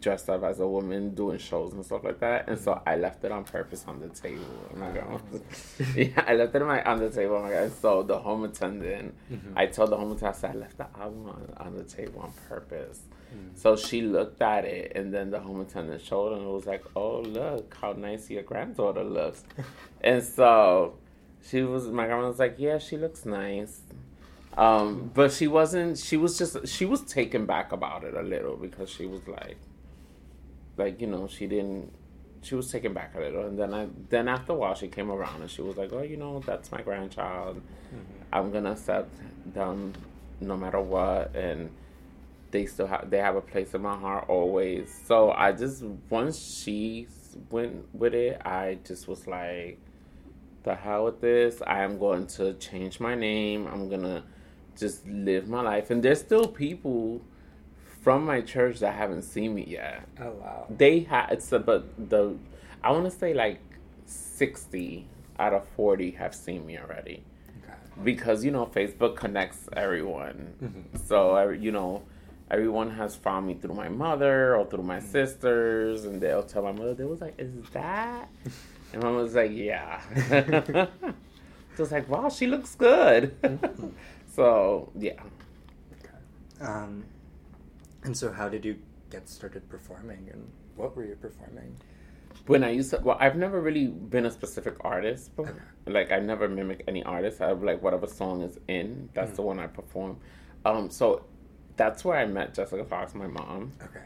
[0.01, 2.49] dressed up as a woman doing shows and stuff like that.
[2.49, 4.44] And so I left it on purpose on the table.
[4.72, 5.20] Oh my god.
[5.96, 7.37] yeah, I left it on, my, on the table.
[7.37, 7.72] Oh my god.
[7.81, 9.53] So the home attendant, mm-hmm.
[9.57, 12.20] I told the home attendant, I said, I left the album on, on the table
[12.20, 13.01] on purpose.
[13.35, 13.57] Mm-hmm.
[13.57, 16.85] So she looked at it, and then the home attendant showed her and was like,
[16.94, 19.42] "Oh, look how nice your granddaughter looks."
[20.01, 20.96] and so
[21.49, 23.81] she was, my grandma was like, "Yeah, she looks nice."
[24.57, 25.99] Um, but she wasn't.
[25.99, 26.66] She was just.
[26.66, 29.59] She was taken back about it a little because she was like,
[30.77, 31.93] like you know she didn't
[32.43, 33.47] she was taken back a little.
[33.47, 36.03] And then I then after a while she came around and she was like oh
[36.03, 37.57] you know that's my grandchild.
[37.57, 38.23] Mm-hmm.
[38.33, 39.11] I'm gonna accept
[39.53, 39.95] them
[40.41, 41.35] no matter what.
[41.35, 41.71] And
[42.53, 44.95] they still have they have a place in my heart always.
[45.07, 47.09] So I just once she
[47.51, 49.79] went with it I just was like
[50.62, 51.62] the hell with this.
[51.67, 53.67] I am going to change my name.
[53.67, 54.25] I'm gonna
[54.77, 55.91] just live my life.
[55.91, 57.23] And there's still people
[58.07, 60.07] from my church that haven't seen me yet.
[60.21, 60.66] Oh wow.
[60.71, 62.37] They had it's a, but the
[62.81, 63.59] I want to say like
[64.05, 65.09] sixty
[65.40, 67.25] out of forty have seen me already.
[67.64, 67.75] Okay.
[68.05, 71.05] Because you know Facebook connects everyone, mm-hmm.
[71.05, 72.05] so you know
[72.49, 75.11] everyone has found me through my mother or through my mm-hmm.
[75.11, 76.95] sisters, and they'll tell my mother.
[76.95, 78.29] They was like, "Is that?"
[78.92, 80.01] and mom was like, "Yeah."
[81.77, 83.88] Just like, "Wow, she looks good." Mm-hmm.
[84.33, 85.21] so yeah.
[85.99, 86.14] Okay.
[86.61, 87.03] Um,
[88.07, 88.79] And so, how did you
[89.11, 91.77] get started performing, and what were you performing?
[92.47, 95.33] When I used to, well, I've never really been a specific artist.
[95.37, 95.59] But, Okay.
[95.88, 97.40] Like I never mimic any artist.
[97.40, 99.09] I have like whatever song is in.
[99.14, 99.37] That's Mm.
[99.37, 100.19] the one I perform.
[100.64, 101.25] Um, so
[101.77, 104.05] that's where I met Jessica Fox, my mom, Okay.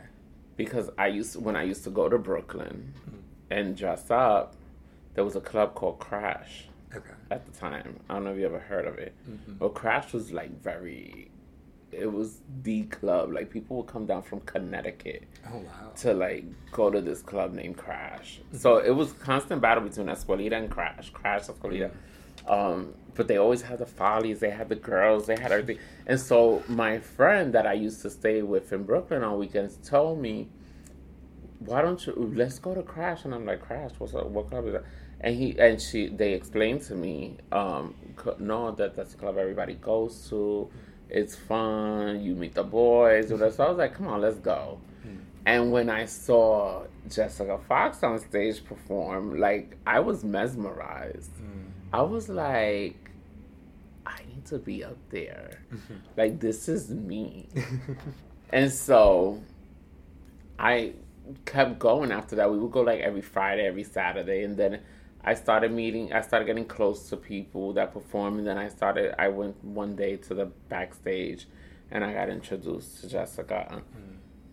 [0.57, 3.19] because I used when I used to go to Brooklyn Mm.
[3.51, 4.57] and dress up.
[5.15, 7.15] There was a club called Crash Okay.
[7.31, 8.01] at the time.
[8.09, 9.13] I don't know if you ever heard of it.
[9.29, 9.59] Mhm.
[9.59, 11.31] Well, Crash was like very.
[11.93, 13.33] It was the club.
[13.33, 15.91] Like people would come down from Connecticut Oh wow.
[15.97, 18.41] to like go to this club named Crash.
[18.53, 21.91] So it was constant battle between Escuelita and Crash, Crash Escuelita.
[22.49, 25.79] Um, but they always had the follies, they had the girls, they had everything.
[26.07, 30.21] And so my friend that I used to stay with in Brooklyn on weekends told
[30.21, 30.49] me,
[31.59, 33.91] "Why don't you let's go to Crash?" And I'm like, "Crash?
[33.99, 34.27] What's up?
[34.27, 34.85] What club is that?"
[35.21, 37.95] And he and she they explained to me, um,
[38.39, 40.71] "No, that that's the club everybody goes to.
[41.11, 42.23] It's fun.
[42.23, 45.17] You meet the boys." So I was like, "Come on, let's go." Hmm.
[45.47, 51.33] And when I saw Jessica Fox on stage perform, like I was mesmerized.
[51.37, 51.71] Hmm.
[51.93, 53.11] I was like,
[54.07, 55.63] I need to be up there.
[56.17, 57.49] Like this is me.
[58.51, 59.43] and so
[60.59, 60.93] I
[61.47, 62.51] kept going after that.
[62.51, 64.81] We would go like every Friday, every Saturday, and then
[65.25, 66.13] I started meeting.
[66.13, 69.15] I started getting close to people that perform, and then I started.
[69.21, 71.47] I went one day to the backstage,
[71.91, 73.83] and I got introduced to Jessica.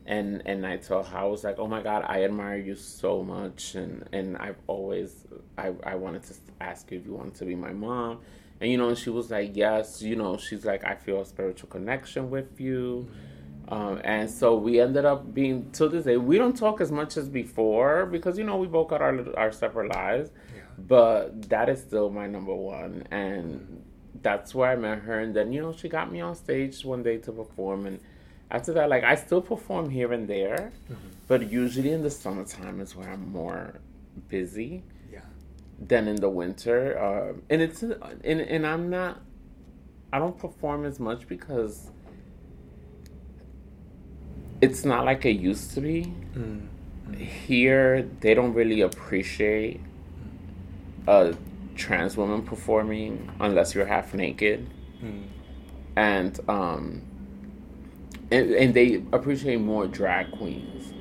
[0.06, 3.24] And and I told her I was like, oh my god, I admire you so
[3.24, 5.26] much, and and I've always
[5.58, 8.20] I I wanted to ask you if you wanted to be my mom,
[8.60, 11.26] and you know, and she was like, yes, you know, she's like, I feel a
[11.26, 13.10] spiritual connection with you.
[13.70, 16.16] Um, and so we ended up being to this day.
[16.16, 19.52] We don't talk as much as before because you know we both got our our
[19.52, 20.32] separate lives.
[20.78, 23.84] But that is still my number one, and
[24.22, 25.20] that's where I met her.
[25.20, 28.00] And then you know she got me on stage one day to perform, and
[28.52, 30.72] after that, like I still perform here and there,
[31.28, 33.80] but usually in the summertime is where I'm more
[34.30, 35.20] busy Yeah.
[35.80, 36.98] than in the winter.
[37.00, 39.22] Um, and it's and and I'm not.
[40.14, 41.90] I don't perform as much because
[44.62, 46.14] it's not like it used to be.
[46.36, 46.68] Mm.
[47.18, 49.82] Here, they don't really appreciate
[51.08, 51.36] a
[51.76, 54.68] trans woman performing unless you're half naked,
[55.04, 55.24] Mm.
[55.96, 57.02] and um,
[58.32, 60.94] and, and they appreciate more drag queens.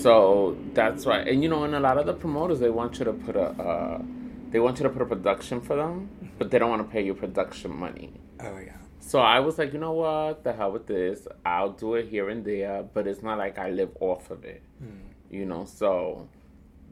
[0.00, 3.04] So that's why, and you know, and a lot of the promoters they want you
[3.04, 4.02] to put a, uh,
[4.50, 7.02] they want you to put a production for them, but they don't want to pay
[7.04, 8.12] you production money.
[8.40, 8.76] Oh yeah.
[9.00, 11.28] So I was like, you know what, the hell with this.
[11.44, 14.62] I'll do it here and there, but it's not like I live off of it,
[14.82, 14.98] Mm.
[15.30, 15.64] you know.
[15.66, 16.28] So,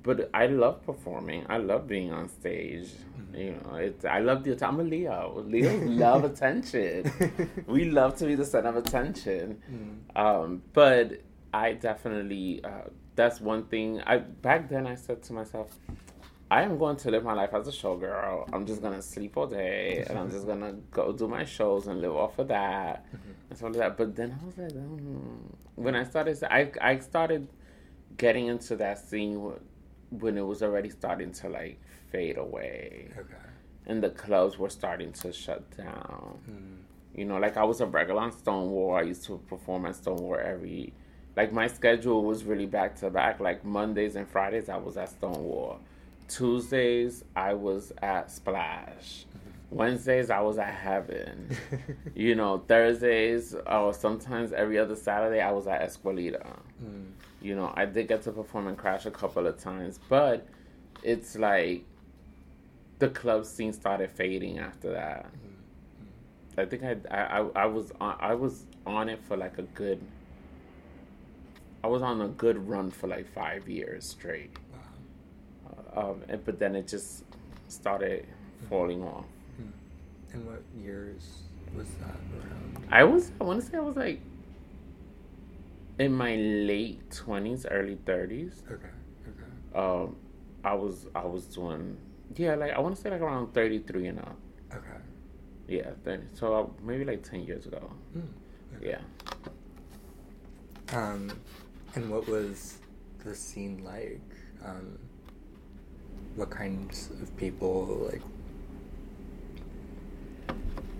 [0.02, 1.46] but I love performing.
[1.48, 2.88] I love being on stage.
[2.88, 3.34] Mm-hmm.
[3.36, 4.58] You know, it's I love the.
[4.66, 5.44] I'm a Leo.
[5.46, 7.10] Leos love attention.
[7.66, 9.62] We love to be the center of attention.
[9.70, 10.20] Mm.
[10.20, 11.22] Um, but
[11.54, 14.00] I definitely uh, that's one thing.
[14.02, 15.68] I back then I said to myself,
[16.50, 18.48] I am going to live my life as a showgirl.
[18.52, 22.00] I'm just gonna sleep all day, and I'm just gonna go do my shows and
[22.00, 23.06] live off of that
[23.48, 23.96] and stuff like that.
[23.96, 25.36] But then I was like, mm.
[25.76, 27.48] when I started, I I started
[28.16, 29.52] getting into that scene
[30.20, 33.34] when it was already starting to like fade away, Okay.
[33.86, 36.38] and the clubs were starting to shut down.
[36.50, 37.18] Mm.
[37.18, 38.94] You know, like I was a regular on Stonewall.
[38.96, 40.92] I used to perform at Stonewall every,
[41.36, 43.40] like my schedule was really back to back.
[43.40, 45.80] Like Mondays and Fridays, I was at Stonewall.
[46.28, 49.26] Tuesdays, I was at Splash.
[49.70, 51.56] Wednesdays, I was at Heaven.
[52.14, 56.46] you know, Thursdays, or sometimes every other Saturday, I was at Escuelita.
[56.82, 57.10] Mm.
[57.42, 60.46] You know, I did get to perform and Crash a couple of times, but
[61.02, 61.84] it's like
[63.00, 65.26] the club scene started fading after that.
[65.26, 66.60] Mm-hmm.
[66.60, 69.62] I think I, I, I- I was on, I was on it for like a
[69.62, 70.00] good.
[71.82, 74.56] I was on a good run for like five years straight,
[75.96, 76.10] Wow.
[76.10, 77.24] um, and, but then it just
[77.66, 78.68] started mm-hmm.
[78.68, 79.24] falling off.
[79.60, 80.36] Mm-hmm.
[80.36, 81.42] And what years
[81.76, 82.86] was that around?
[82.92, 84.20] I was I want to say I was like
[85.98, 88.62] in my late twenties, early thirties.
[88.70, 88.88] Okay.
[89.28, 89.78] Okay.
[89.78, 90.16] Um,
[90.64, 91.96] I was I was doing
[92.36, 94.36] yeah like I want to say like around thirty three and up.
[94.72, 94.86] Okay.
[95.68, 97.90] Yeah, 30, so uh, maybe like ten years ago.
[98.16, 98.22] Mm.
[98.76, 98.90] Okay.
[98.90, 99.00] Yeah.
[100.92, 101.30] Um,
[101.94, 102.78] and what was
[103.24, 104.20] the scene like?
[104.64, 104.98] Um,
[106.36, 108.22] what kinds of people like?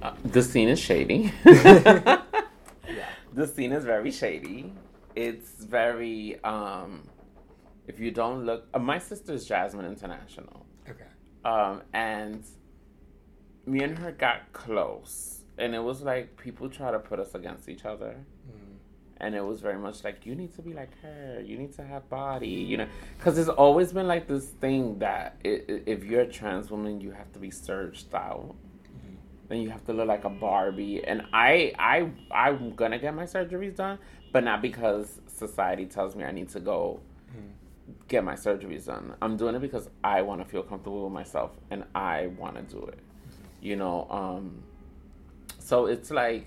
[0.02, 1.32] Uh, the scene is shady.
[3.32, 4.72] The scene is very shady.
[5.14, 7.02] It's very um
[7.86, 10.66] if you don't look uh, my sister's Jasmine International.
[10.88, 11.04] Okay.
[11.44, 12.44] Um and
[13.66, 17.68] me and her got close and it was like people try to put us against
[17.68, 18.16] each other
[18.50, 18.76] Mm.
[19.18, 21.84] and it was very much like you need to be like her you need to
[21.84, 26.22] have body you know because it's always been like this thing that it, if you're
[26.22, 28.56] a trans woman you have to be searched out.
[29.52, 33.24] Then you have to look like a barbie and i i i'm gonna get my
[33.24, 33.98] surgeries done
[34.32, 37.48] but not because society tells me i need to go mm-hmm.
[38.08, 41.50] get my surgeries done i'm doing it because i want to feel comfortable with myself
[41.70, 43.44] and i want to do it mm-hmm.
[43.60, 44.62] you know um
[45.58, 46.46] so it's like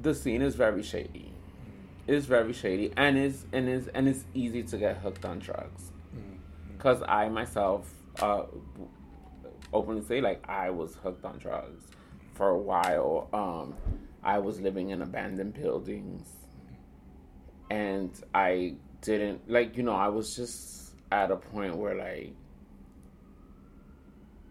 [0.00, 1.32] the scene is very shady
[2.06, 5.92] It's very shady and is and is and it's easy to get hooked on drugs.
[6.76, 7.10] Because mm-hmm.
[7.10, 8.44] I myself uh,
[9.72, 11.84] openly say like I was hooked on drugs
[12.34, 13.28] for a while.
[13.32, 13.74] Um,
[14.22, 16.28] I was living in abandoned buildings,
[17.70, 22.34] and I didn't like you know I was just at a point where like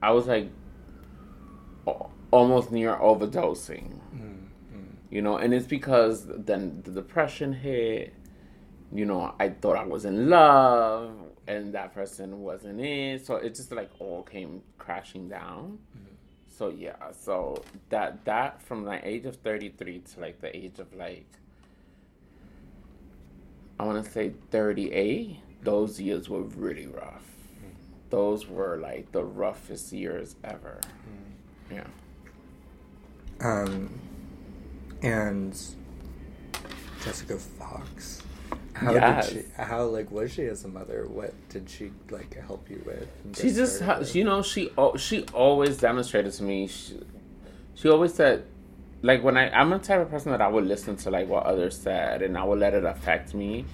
[0.02, 0.50] I was like
[2.32, 4.00] almost near overdosing.
[4.16, 4.42] Mm
[5.12, 8.16] you know, and it's because then the depression hit.
[8.94, 11.14] You know, I thought I was in love,
[11.48, 13.26] and that person wasn't it.
[13.26, 15.80] So it just like all came crashing down.
[15.96, 16.11] Mm-hmm.
[16.52, 20.80] So yeah, so that that from the age of thirty three to like the age
[20.80, 21.26] of like
[23.80, 25.40] I want to say thirty eight.
[25.64, 27.24] Those years were really rough.
[27.56, 27.70] Mm-hmm.
[28.10, 30.80] Those were like the roughest years ever.
[31.70, 31.76] Mm-hmm.
[31.76, 31.88] Yeah.
[33.40, 34.00] Um
[35.02, 35.60] and
[37.04, 38.22] Jessica Fox.
[38.82, 39.30] How yes.
[39.30, 39.62] did she?
[39.62, 41.06] How like was she as a mother?
[41.08, 43.08] What did she like help you with?
[43.38, 46.66] She just, ha- you know, she she always demonstrated to me.
[46.66, 47.00] She,
[47.76, 48.44] she always said,
[49.04, 51.46] like when I I'm the type of person that I would listen to like what
[51.46, 53.66] others said and I would let it affect me.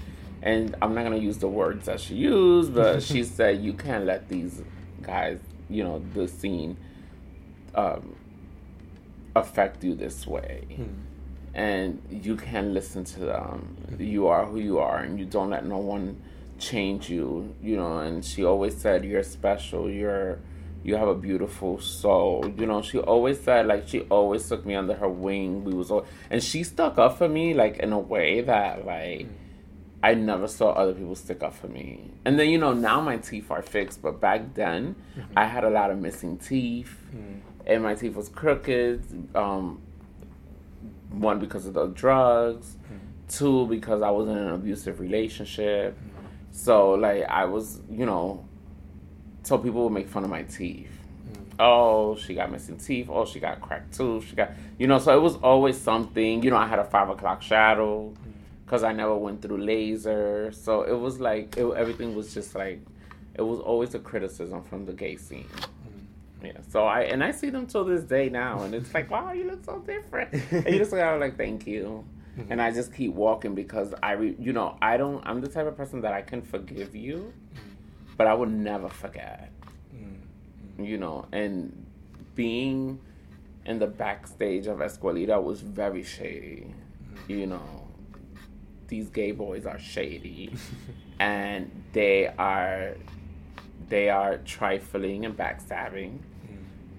[0.41, 4.03] And I'm not gonna use the words that she used, but she said you can't
[4.03, 4.61] let these
[5.01, 5.39] guys,
[5.69, 6.75] you know, the scene,
[7.75, 8.13] um,
[9.37, 10.65] affect you this way.
[10.75, 11.06] Hmm
[11.57, 13.75] and you can listen to them.
[13.99, 16.21] You are who you are, and you don't let no one
[16.59, 17.53] change you.
[17.61, 19.89] You know, and she always said, "You're special.
[19.89, 20.39] You're."
[20.83, 22.53] You have a beautiful soul.
[22.57, 25.65] You know, she always said, like, she always took me under her wing.
[25.65, 29.27] We was all, and she stuck up for me, like, in a way that, like.
[30.01, 32.11] I never saw other people stick up for me.
[32.23, 35.33] And then, you know, now my teeth are fixed, but back then, mm-hmm.
[35.35, 37.39] I had a lot of missing teeth, mm.
[37.65, 39.35] and my teeth was crooked.
[39.35, 39.81] Um,
[41.09, 42.97] one because of the drugs, mm-hmm.
[43.27, 45.97] two because I was in an abusive relationship.
[45.97, 46.27] Mm-hmm.
[46.51, 48.45] So like I was, you know,
[49.43, 50.89] so people would make fun of my teeth.
[51.29, 51.43] Mm-hmm.
[51.59, 53.09] Oh, she got missing teeth.
[53.09, 54.27] Oh, she got cracked tooth.
[54.27, 54.99] She got, you know.
[54.99, 56.43] So it was always something.
[56.43, 58.13] You know, I had a five o'clock shadow
[58.65, 60.51] because I never went through laser.
[60.51, 62.81] So it was like it, everything was just like
[63.35, 65.47] it was always a criticism from the gay scene.
[66.43, 66.51] Yeah.
[66.69, 69.45] So I and I see them till this day now, and it's like, wow, you
[69.45, 70.33] look so different.
[70.51, 72.05] and you just gotta like, thank you.
[72.37, 72.51] Mm-hmm.
[72.51, 75.25] And I just keep walking because I, re, you know, I don't.
[75.25, 77.33] I'm the type of person that I can forgive you,
[78.15, 79.51] but I will never forget.
[79.95, 80.83] Mm-hmm.
[80.83, 81.85] You know, and
[82.35, 82.99] being
[83.65, 86.67] in the backstage of Escuelita was very shady.
[87.13, 87.31] Mm-hmm.
[87.31, 87.87] You know,
[88.87, 90.53] these gay boys are shady,
[91.19, 92.95] and they are
[93.89, 96.19] they are trifling and backstabbing.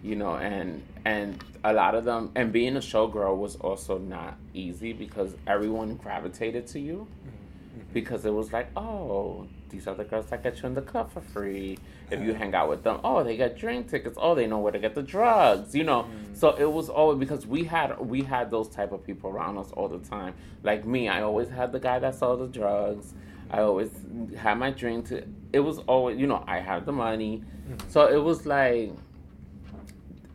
[0.02, 4.36] You know, and and a lot of them and being a showgirl was also not
[4.54, 7.92] easy because everyone gravitated to you mm-hmm.
[7.92, 11.20] because it was like, oh, these other girls that get you in the club for
[11.20, 11.78] free.
[12.10, 14.16] If you hang out with them, oh, they get drink tickets.
[14.20, 15.74] Oh, they know where to get the drugs.
[15.74, 16.36] You know, mm.
[16.36, 19.70] so it was always because we had we had those type of people around us
[19.72, 20.34] all the time.
[20.62, 23.14] Like me, I always had the guy that sold the drugs.
[23.50, 23.90] I always
[24.36, 25.08] had my drink.
[25.08, 27.90] To, it was always, you know, I had the money, mm-hmm.
[27.90, 28.92] so it was like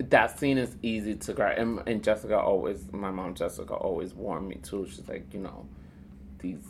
[0.10, 1.58] that scene is easy to grab.
[1.58, 4.88] And, and Jessica always, my mom Jessica always warned me too.
[4.88, 5.68] She's like, you know,
[6.39, 6.63] these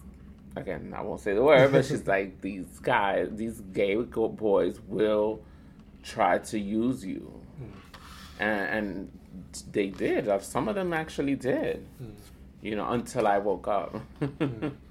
[0.56, 5.42] again, I won't say the word, but she's like, these guys, these gay boys will
[6.04, 8.00] try to use you, mm.
[8.40, 9.12] and, and,
[9.72, 10.30] they did.
[10.44, 11.86] Some of them actually did.
[12.02, 12.12] Mm.
[12.62, 13.96] You know, until I woke up.
[14.22, 14.72] mm.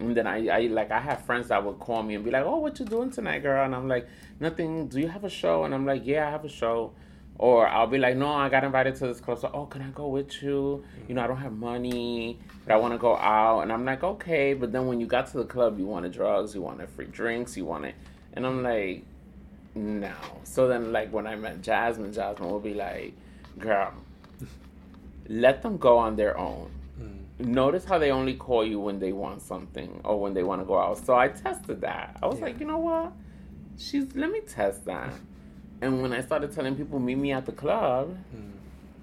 [0.00, 2.44] And then I, I like I have friends that would call me and be like,
[2.44, 4.08] "Oh, what you doing tonight, girl?" And I'm like,
[4.40, 4.88] "Nothing.
[4.88, 6.92] Do you have a show?" And I'm like, "Yeah, I have a show."
[7.36, 9.38] Or I'll be like, "No, I got invited to this club.
[9.40, 10.84] So, oh, can I go with you?
[11.08, 14.04] You know, I don't have money, but I want to go out." And I'm like,
[14.04, 17.06] "Okay." But then when you got to the club, you wanted drugs, you wanted free
[17.06, 17.94] drinks, you wanted,
[18.34, 19.04] and I'm like,
[19.74, 20.14] "No."
[20.44, 23.14] So then, like when I met Jasmine, Jasmine will be like,
[23.58, 23.92] "Girl,
[25.28, 26.70] let them go on their own."
[27.00, 27.46] Mm.
[27.46, 30.64] notice how they only call you when they want something or when they want to
[30.64, 30.98] go out.
[30.98, 32.16] So I tested that.
[32.22, 32.44] I was yeah.
[32.44, 33.12] like, you know what?
[33.78, 35.14] She's let me test that.
[35.80, 38.52] And when I started telling people meet me at the club, mm.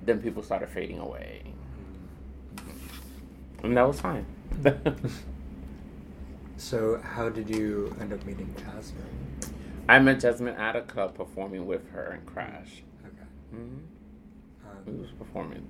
[0.04, 1.44] then people started fading away.
[3.64, 4.26] and that was fine.
[6.58, 9.38] so, how did you end up meeting Jasmine?
[9.88, 12.84] I met Jasmine at a club performing with her and Crash.
[13.06, 13.28] Okay.
[13.52, 13.58] hmm
[14.66, 15.68] Um, We was performing,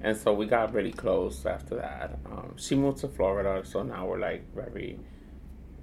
[0.00, 2.18] and so we got really close after that.
[2.26, 4.98] Um, she moved to Florida, so now we're like very,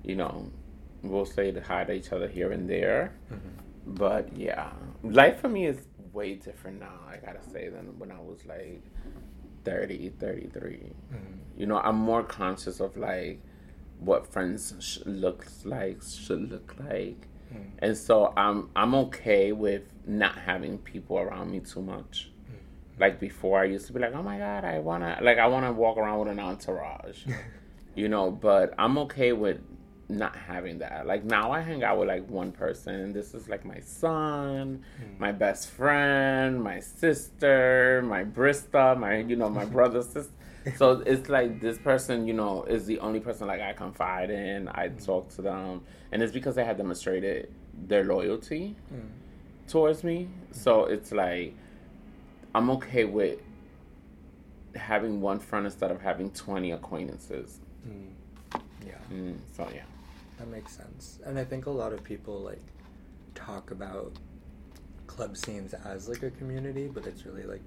[0.03, 0.49] you know,
[1.03, 3.13] we'll say hi to each other here and there.
[3.31, 3.37] mhm.
[3.85, 4.71] But yeah,
[5.03, 6.99] life for me is way different now.
[7.09, 8.83] I gotta say than when I was like
[9.63, 10.93] 30, 33.
[11.13, 11.17] Mhm.
[11.57, 13.41] You know, I'm more conscious of like
[13.99, 17.65] what friends sh- looks like should look like, Mm.
[17.79, 22.31] and so I'm I'm okay with not having people around me too much.
[22.99, 25.71] Like before, I used to be like, oh my god, I wanna like I wanna
[25.73, 27.25] walk around with an entourage,
[27.95, 28.31] you know.
[28.31, 29.59] But I'm okay with
[30.11, 31.05] not having that.
[31.07, 33.13] Like now, I hang out with like one person.
[33.13, 34.83] This is like my son,
[35.19, 40.31] my best friend, my sister, my Brista, my you know my brother's sister.
[40.75, 44.67] So it's like this person, you know, is the only person like I confide in.
[44.67, 45.81] I talk to them,
[46.11, 47.49] and it's because they have demonstrated
[47.87, 49.09] their loyalty Mm.
[49.67, 50.27] towards me.
[50.51, 51.55] So it's like
[52.53, 53.39] I'm okay with
[54.75, 57.59] having one friend instead of having 20 acquaintances.
[57.87, 58.59] Mm.
[58.85, 58.93] Yeah.
[59.11, 59.81] Mm, so yeah.
[60.41, 61.19] That makes sense.
[61.23, 62.63] And I think a lot of people like
[63.35, 64.13] talk about
[65.05, 67.61] club scenes as like a community, but it's really like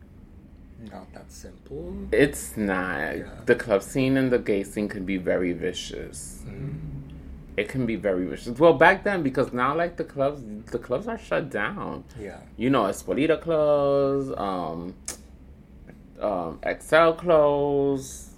[0.91, 1.97] not that simple.
[2.11, 3.16] It's not.
[3.16, 3.29] Yeah.
[3.47, 6.43] The club scene and the gay scene can be very vicious.
[6.49, 6.81] Mm.
[7.57, 8.59] It can be very vicious.
[8.59, 12.03] Well, back then, because now, like, the clubs, the clubs are shut down.
[12.18, 12.41] Yeah.
[12.57, 14.97] You know, Escuelita closed, um,
[16.20, 18.31] um, Excel closed.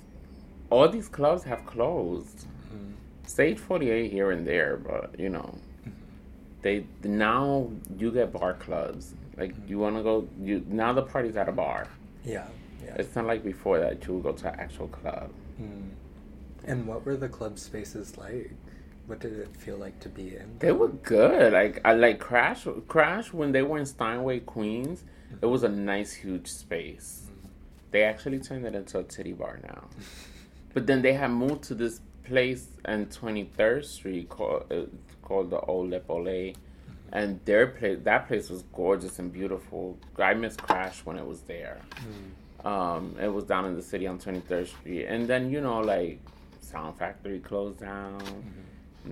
[0.69, 2.45] All these clubs have closed.
[3.27, 5.59] Stage 48 here and there, but, you know,
[6.67, 9.15] they now you get bar clubs.
[9.37, 9.69] Like mm-hmm.
[9.69, 11.87] you want to go, you now the party's at a bar.
[12.25, 12.47] Yeah.
[12.85, 12.97] Yeah.
[12.97, 15.31] It's not like before that you would go to an actual club.
[15.61, 15.91] Mm.
[16.65, 18.51] And what were the club spaces like?
[19.07, 20.57] What did it feel like to be in?
[20.59, 21.53] They were good.
[21.53, 22.67] Like I like Crash.
[22.89, 25.03] Crash when they were in Steinway, Queens.
[25.03, 25.49] It mm-hmm.
[25.49, 27.29] was a nice, huge space.
[27.29, 27.49] Mm-hmm.
[27.93, 29.85] They actually turned it into a titty bar now.
[30.75, 34.83] But then they have moved to this place on Twenty Third Street called uh,
[35.23, 36.57] called the Old Le Pollet,
[37.13, 39.99] and their place that place was gorgeous and beautiful.
[40.19, 41.81] I miss Crash when it was there.
[42.63, 42.67] Mm.
[42.67, 45.81] Um, it was down in the city on Twenty Third Street, and then you know
[45.81, 46.21] like
[46.61, 48.21] Sound Factory closed down.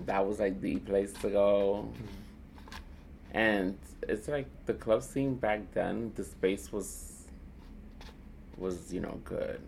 [0.05, 1.89] That was like the place to go.
[3.31, 6.11] And it's like the club scene back then.
[6.15, 7.25] The space was
[8.57, 9.61] was you know good.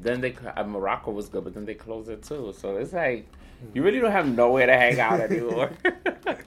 [0.00, 2.54] Then they uh, Morocco was good, but then they closed it too.
[2.56, 3.26] So it's like
[3.74, 5.70] you really don't have nowhere to hang out anymore,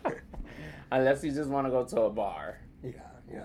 [0.91, 2.57] unless you just want to go to a bar.
[2.83, 2.91] Yeah.
[3.31, 3.43] Yeah.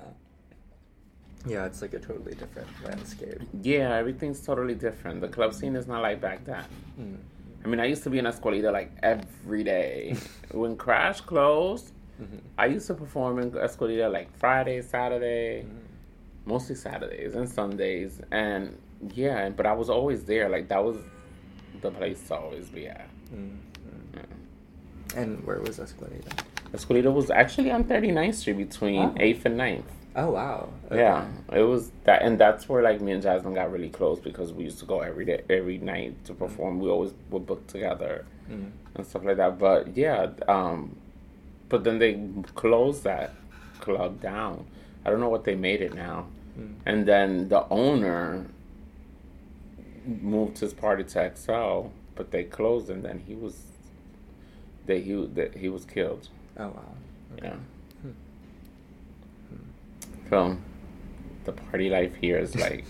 [1.47, 3.41] Yeah, it's like a totally different landscape.
[3.63, 5.21] Yeah, everything's totally different.
[5.21, 6.65] The club scene is not like back then.
[7.01, 7.17] Mm.
[7.65, 10.17] I mean, I used to be in Escuelita like every day.
[10.53, 12.41] when Crash closed, Mhm.
[12.59, 15.79] I used to perform in Escuelita like Friday, Saturday, Mm.
[16.47, 18.21] mostly Saturdays and Sundays.
[18.33, 18.77] And
[19.15, 20.49] yeah, but I was always there.
[20.49, 20.97] Like that was
[21.81, 23.09] the place to always be at.
[23.35, 23.57] Mm.
[24.15, 24.21] Yeah.
[25.21, 26.43] And where was Escuelita?
[26.73, 29.15] Escuelita was actually on 39th Street between Oh.
[29.19, 29.83] 8th and 9th.
[30.17, 30.69] Oh wow.
[30.91, 30.99] Okay.
[31.01, 34.53] Yeah, it was that, and that's where like me and Jasmine got really close because
[34.53, 36.81] we used to go every day, every night to perform.
[36.81, 38.71] We always would book together Mm.
[38.95, 39.59] and stuff like that.
[39.59, 40.97] But yeah, um,
[41.69, 42.19] but then they
[42.55, 43.35] closed that
[43.81, 44.65] club down.
[45.05, 46.27] I don't know what they made it now.
[46.59, 46.75] Mm.
[46.87, 48.47] And then the owner
[50.09, 53.63] moved his party to Excel, but they closed, and then he was,
[54.87, 56.29] they he that he was killed.
[56.59, 56.85] Oh wow.
[57.35, 57.47] Okay.
[57.47, 57.57] Yeah.
[58.03, 58.11] Hmm.
[60.31, 60.57] So,
[61.45, 62.85] the party life here is like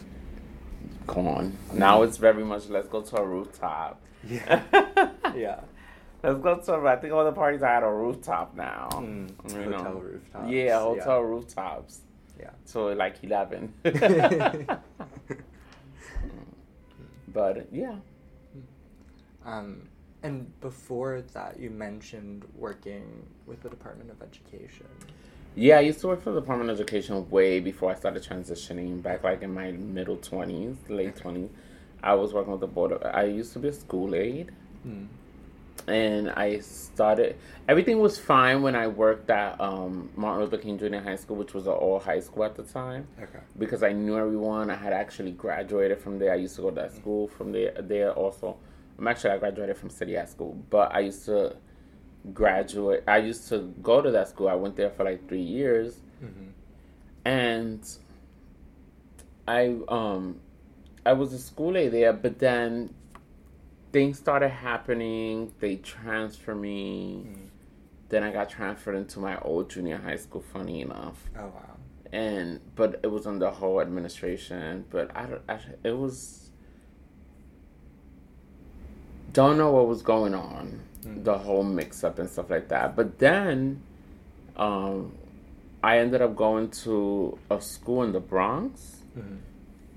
[1.06, 1.56] gone.
[1.72, 4.00] Now it's very much let's go to a rooftop.
[4.26, 4.62] Yeah.
[5.36, 5.60] Yeah.
[6.22, 6.88] Let's go to.
[6.88, 8.88] I think all the parties are at a rooftop now.
[8.92, 9.30] Mm.
[9.52, 9.76] You know.
[9.76, 10.50] Hotel rooftops.
[10.50, 12.00] Yeah, hotel rooftops.
[12.40, 12.50] Yeah.
[12.64, 13.74] So like eleven.
[17.38, 17.96] but yeah,
[19.46, 19.88] Um,
[20.24, 23.06] and before that, you mentioned working
[23.46, 24.86] with the Department of Education.
[25.54, 25.78] yeah.
[25.78, 29.00] I used to work for the Department of Education way before I started transitioning.
[29.00, 31.50] Back like in my middle twenties, late twenties,
[32.02, 32.90] I was working with the board.
[32.92, 34.50] Of, I used to be a school aide.
[34.86, 35.06] Mm.
[35.86, 37.36] And I started.
[37.68, 41.54] Everything was fine when I worked at um, Martin Luther King Junior High School, which
[41.54, 43.38] was an all high school at the time, Okay.
[43.58, 44.70] because I knew everyone.
[44.70, 46.32] I had actually graduated from there.
[46.32, 47.72] I used to go to that school from there.
[47.80, 48.56] There also,
[48.98, 51.56] I'm actually I graduated from City High School, but I used to
[52.34, 53.04] graduate.
[53.06, 54.48] I used to go to that school.
[54.48, 56.48] I went there for like three years, Mm-hmm.
[57.24, 57.88] and
[59.46, 60.40] I um
[61.06, 62.92] I was a school aide there, but then
[63.92, 65.52] things started happening.
[65.60, 67.24] They transferred me.
[67.26, 67.36] Mm.
[68.08, 70.40] Then I got transferred into my old junior high school.
[70.40, 71.76] Funny enough, Oh wow.
[72.12, 74.84] and but it was under the whole administration.
[74.90, 76.50] But I, don't- I it was
[79.32, 81.22] don't know what was going on, Mm.
[81.24, 82.96] the whole mix up and stuff like that.
[82.96, 83.82] But then,
[84.56, 85.12] um,
[85.82, 89.38] I ended up going to a school in the Bronx Mhm.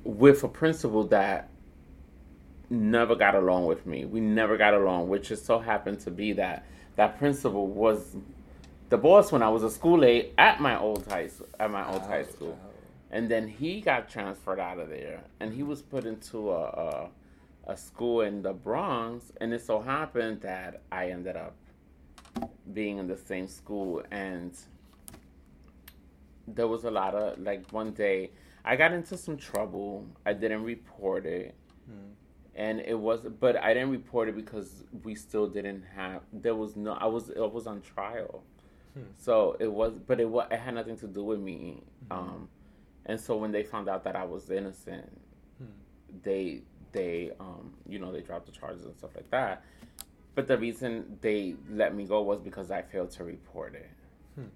[0.04, 1.50] with a principal that
[2.72, 4.06] never got along with me.
[4.06, 6.66] We never got along, which just so happened to be that
[6.96, 8.16] that principal was
[8.90, 12.04] the boss when I was a school aide at my old high at my old
[12.04, 12.70] high Oh, school, oh.
[13.12, 17.10] and then he got transferred out of there, and he was put into a, a
[17.68, 21.56] a school in the Bronx, and it so happened that I ended up
[22.74, 24.58] being in the same school, and
[26.48, 28.32] there was a lot of like one day
[28.66, 30.06] I got into some trouble.
[30.26, 31.56] I didn't report it.
[31.90, 32.12] Mm.
[32.56, 36.22] And it was, but I didn't report it because we still didn't have.
[36.34, 36.92] There was no.
[36.94, 37.32] I was.
[37.32, 38.44] I was on trial,
[38.94, 39.04] Hmm.
[39.18, 39.94] so it was.
[40.06, 40.48] But it was.
[40.52, 41.82] It had nothing to do with me.
[42.12, 42.50] Um,
[43.06, 45.10] and so when they found out that I was innocent,
[45.60, 45.66] Hmm.
[46.24, 49.64] they they um you know they dropped the charges and stuff like that.
[50.36, 53.90] But the reason they let me go was because I failed to report it.
[54.36, 54.48] Hmm.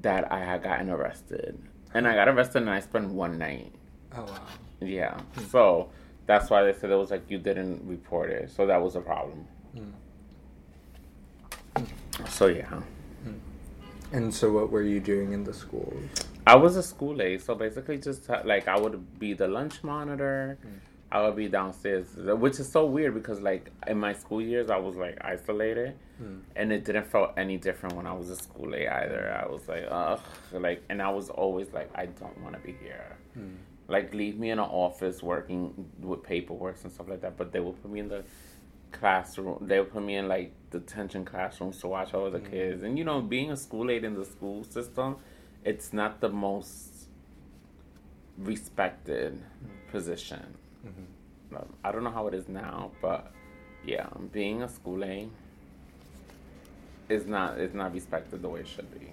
[0.00, 1.58] That I had gotten arrested,
[1.92, 3.72] and I got arrested, and I spent one night.
[4.16, 4.40] Oh wow.
[4.80, 5.18] Yeah.
[5.50, 5.90] So
[6.26, 8.50] that's why they said it was like you didn't report it.
[8.50, 9.46] So that was a problem.
[9.76, 9.92] Mm.
[12.28, 12.80] So yeah.
[14.12, 15.94] And so, what were you doing in the schools?
[16.46, 20.58] I was a school aide, so basically just like I would be the lunch monitor.
[21.10, 24.76] I would be downstairs, which is so weird because like in my school years I
[24.76, 26.40] was like isolated, Mm.
[26.54, 29.38] and it didn't feel any different when I was a school aide either.
[29.44, 30.18] I was like, ugh,
[30.52, 33.18] like, and I was always like, I don't want to be here.
[33.38, 33.56] Mm.
[33.88, 37.36] Like, leave me in an office working with paperwork and stuff like that.
[37.36, 38.24] But they would put me in the
[38.92, 39.58] classroom.
[39.66, 42.82] They would put me in like detention classrooms to watch over the kids.
[42.82, 45.16] And you know, being a school aide in the school system,
[45.64, 47.08] it's not the most
[48.38, 49.42] respected
[49.90, 50.56] position.
[50.84, 51.56] Mhm.
[51.56, 53.32] Um, I don't know how it is now, but
[53.84, 55.30] yeah, being a school aide
[57.08, 59.06] is not is not respected the way it should be.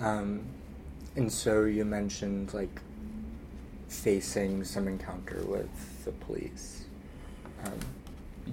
[0.00, 0.40] Um,
[1.16, 2.80] and so you mentioned like
[3.88, 6.84] facing some encounter with the police.
[7.64, 7.78] Um,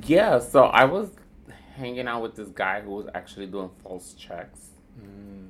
[0.05, 1.09] Yeah, so I was
[1.75, 5.47] hanging out with this guy who was actually doing false checks, mm,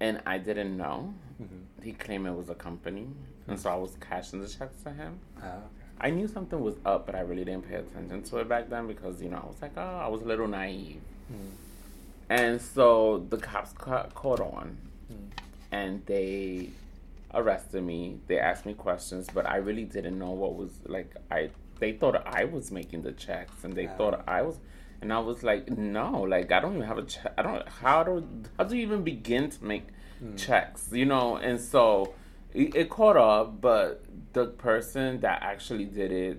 [0.00, 1.14] and I didn't know.
[1.40, 1.84] mhm.
[1.84, 3.08] He claimed it was a company,
[3.46, 5.18] and so I was cashing the checks to him.
[5.42, 5.58] Ah, okay.
[6.00, 8.86] I knew something was up, but I really didn't pay attention to it back then
[8.86, 11.02] because you know I was like, oh, I was a little naive,
[11.32, 11.50] Mm,
[12.30, 14.76] and so the cops ca- caught on,
[15.74, 16.68] and they
[17.32, 18.18] arrested me.
[18.28, 21.10] They asked me questions, but I really didn't know what was like.
[21.30, 21.50] I
[21.80, 24.56] they thought I was making the checks, and they thought I was,
[25.00, 27.32] and I was like, no, like I don't even have a check.
[27.36, 27.68] I don't.
[27.68, 28.24] How do
[28.56, 29.86] how do you even begin to make
[30.22, 30.38] Mm.
[30.38, 30.82] checks?
[30.92, 32.14] You know, and so
[32.60, 36.38] it, it caught up, but the person that actually did it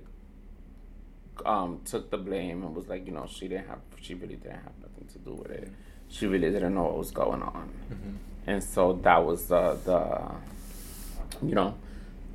[1.46, 4.64] um took the blame and was like, you know, she didn't have, she really didn't
[4.68, 5.70] have nothing to do with it.
[6.08, 8.16] She really didn't know what was going on mhm.
[8.48, 11.76] And so that was the the you know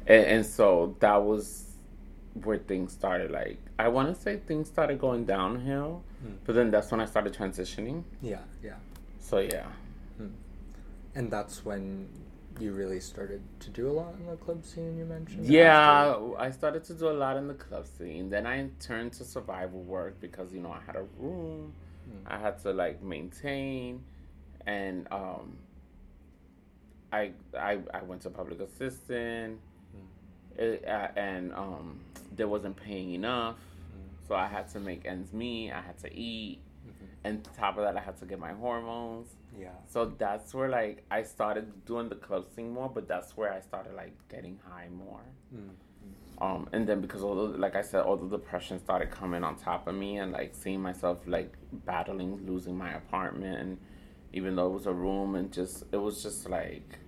[0.06, 1.66] and, and so that was
[2.44, 6.34] where things started like i want to say things started going downhill Mm.
[6.44, 8.74] but then that's when i started transitioning Yeah, yeah.
[9.18, 9.66] so yeah
[10.20, 10.32] Mm.
[11.14, 12.08] And that's when
[12.61, 14.98] you really started to do a lot in the club scene.
[14.98, 15.46] You mentioned.
[15.46, 19.12] yeah after- i started to do a lot in the club scene then i turned
[19.14, 21.72] to survival work because you know i had a room
[22.11, 22.22] Mm.
[22.26, 24.02] i had to like maintain
[24.66, 25.56] and um
[27.12, 29.58] i i, I went to public assistant
[30.56, 32.00] it, uh, and um,
[32.36, 33.56] they wasn't paying enough,
[34.26, 35.70] so I had to make ends meet.
[35.72, 37.06] I had to eat, Mhm.
[37.24, 39.28] and on top of that, I had to get my hormones.
[39.58, 39.68] Yeah.
[39.86, 43.61] So that's where like I started doing the club scene more, but that's where I
[43.61, 45.22] started like getting high more.
[45.54, 45.70] Mm.
[46.42, 49.56] Um, and then because all the, like I said, all the depression started coming on
[49.56, 51.54] top of me, and like seeing myself like
[51.86, 53.78] battling losing my apartment, and
[54.33, 56.99] even though it was a room, and just it was just like,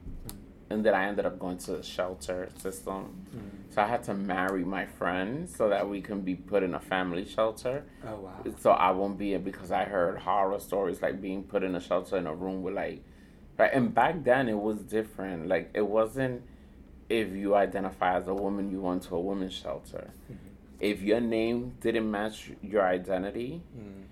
[0.70, 3.26] and then I ended up going to the shelter system.
[3.34, 3.74] Mm.
[3.74, 6.80] So I had to marry my friend so that we can be put in a
[6.80, 7.84] family shelter.
[8.06, 8.44] Oh wow.
[8.58, 11.80] So I won't be it because I heard horror stories like being put in a
[11.80, 13.02] shelter in a room with like,
[13.58, 13.70] right.
[13.72, 15.48] And back then it was different.
[15.48, 16.42] Like it wasn't
[17.08, 20.10] if you identify as a woman, you went to a women's shelter.
[20.30, 20.36] Mhm.
[20.80, 24.04] If your name didn't match your identity, Mm.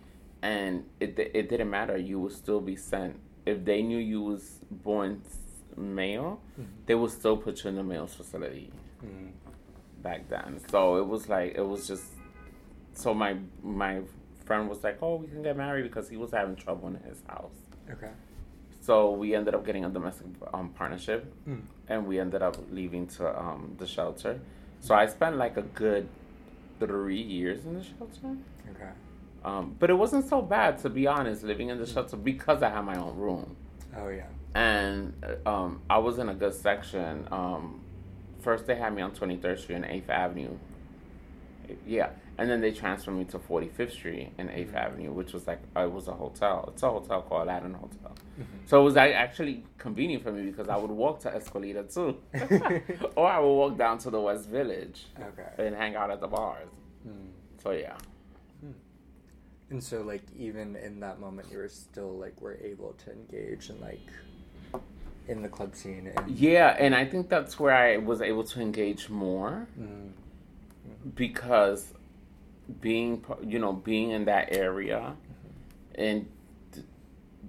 [0.43, 3.17] And it it didn't matter, you would still be sent.
[3.47, 5.23] If they knew you was born
[5.77, 6.65] male, Mhm.
[6.87, 8.73] they would still put you in the male's facility.
[9.05, 9.31] mm.
[10.03, 10.59] back then.
[10.71, 12.05] So it was like it was just
[12.95, 14.03] so my my
[14.47, 17.23] friend was like, "Oh, we can get married," because he was having trouble in his
[17.29, 17.55] house.
[17.91, 18.11] Okay.
[18.81, 21.63] So we ended up getting a domestic um, partnership, Mm.
[21.89, 24.41] and we ended up leaving to um, the shelter.
[24.81, 26.09] So I spent like a good
[26.79, 28.37] three years in the shelter.
[28.71, 28.91] Okay.
[29.45, 32.71] Um, but it wasn't so bad, to be honest, living in the shelter because I
[32.71, 33.57] had my own room.
[33.97, 34.27] Oh yeah.
[34.55, 35.15] And
[35.47, 37.27] uh, um, I was in a good section.
[37.31, 37.81] Um,
[38.41, 40.57] first, they had me on 23rd Street and 8th Avenue.
[41.87, 42.11] Yeah.
[42.37, 45.85] And then they transferred me to 45th Street and 8th Avenue, which was like, uh,
[45.85, 46.71] it was a hotel.
[46.73, 48.15] It's a hotel called Aladdin Hotel.
[48.65, 52.17] So it was like, actually convenient for me because I would walk to Escuelita too.
[53.17, 55.67] or I would walk down to the West Village Okay.
[55.67, 56.69] and hang out at the bars.
[57.07, 57.29] Mm.
[57.63, 57.97] So yeah.
[59.71, 63.71] And so, like, even in that moment, you were still like were able to engage
[63.71, 64.01] in like
[65.29, 66.11] in the club scene.
[66.17, 70.11] And, Yeah, and I think that's where I was able to engage more Mm.
[71.15, 71.95] because
[72.81, 75.15] being, you know, being in that area
[75.95, 76.27] and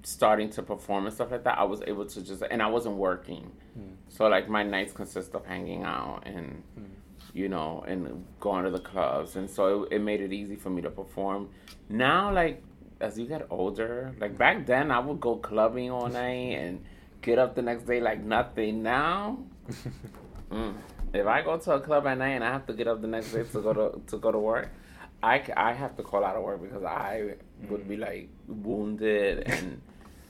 [0.03, 2.95] starting to perform and stuff like that, I was able to just, and I wasn't
[2.97, 3.51] working.
[3.77, 3.95] Mm.
[4.09, 6.85] So, like, my nights consist of hanging out and, Mm.
[7.33, 9.35] You know, and going to the clubs.
[9.35, 11.49] And so it, it made it easy for me to perform.
[11.89, 12.63] Now, like,
[12.99, 16.83] as you get older, like back then, I would go clubbing all night and
[17.21, 18.83] get up the next day like nothing.
[18.83, 19.39] Now,
[20.51, 20.73] Mm.
[21.13, 23.07] If I go to a club at night and I have to get up the
[23.07, 24.69] next day to go to to go to work,
[25.23, 27.35] I, I have to call out of work because I
[27.69, 29.81] would be like wounded and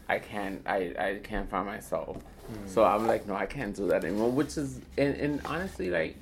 [0.08, 2.18] I can't I, I can't find myself.
[2.66, 4.30] So I'm like, no, I can't do that anymore.
[4.30, 6.18] Which is and, and honestly, like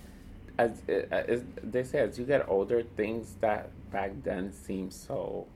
[0.64, 0.82] as,
[1.12, 5.48] as they say, as you get older, things that back then seem so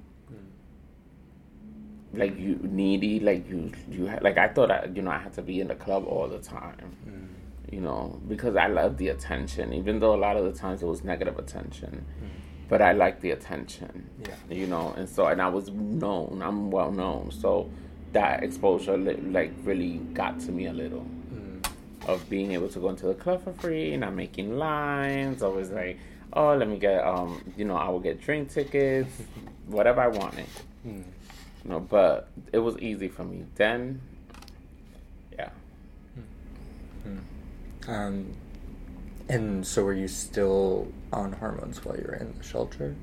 [2.13, 5.33] like you needy, like you you had, like I thought I, you know I had
[5.33, 7.27] to be in the club all the time Mm.
[7.73, 10.85] you know, because I love the attention, even though a lot of the times it
[10.85, 12.05] was negative attention.
[12.69, 14.35] But I like the attention, Yeah.
[14.49, 17.31] you know, and so, and I was known, I'm well known.
[17.31, 17.69] So
[18.13, 21.22] that exposure, li- like, really got to me a little Mm.
[22.07, 25.97] Of being able to go into the club for free, not making lines, always like,
[26.33, 29.11] oh, let me get, um, you know, I will get drink tickets,
[29.67, 30.47] whatever I wanted,
[30.85, 31.03] Mm.
[31.63, 33.45] you know, but it was easy for me.
[33.55, 34.01] Then,
[35.31, 35.49] yeah.
[37.87, 38.33] Um,
[39.29, 42.95] and so were you still on hormones while you were in the shelter?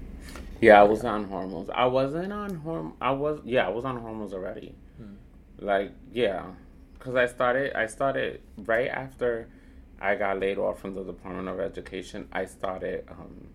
[0.60, 1.70] Yeah, I was on hormones.
[1.74, 2.92] I wasn't on horm.
[3.00, 4.74] I was yeah, I was on hormones already.
[4.98, 5.14] Hmm.
[5.58, 6.44] Like yeah,
[7.00, 7.74] because I started.
[7.74, 9.48] I started right after
[10.00, 12.28] I got laid off from the Department of Education.
[12.32, 13.48] I started um,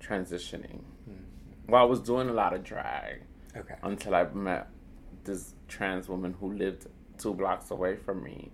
[0.00, 0.80] transitioning.
[1.66, 3.22] Well, I was doing a lot of drag
[3.56, 3.74] Okay.
[3.82, 4.68] until I met
[5.24, 6.86] this trans woman who lived
[7.18, 8.50] two blocks away from me,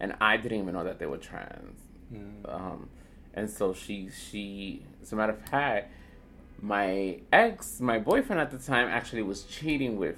[0.00, 1.80] and I didn't even know that they were trans.
[2.12, 2.52] Mm.
[2.54, 2.88] Um,
[3.34, 5.92] and so she she as a matter of fact,
[6.60, 10.16] my ex, my boyfriend at the time, actually was cheating with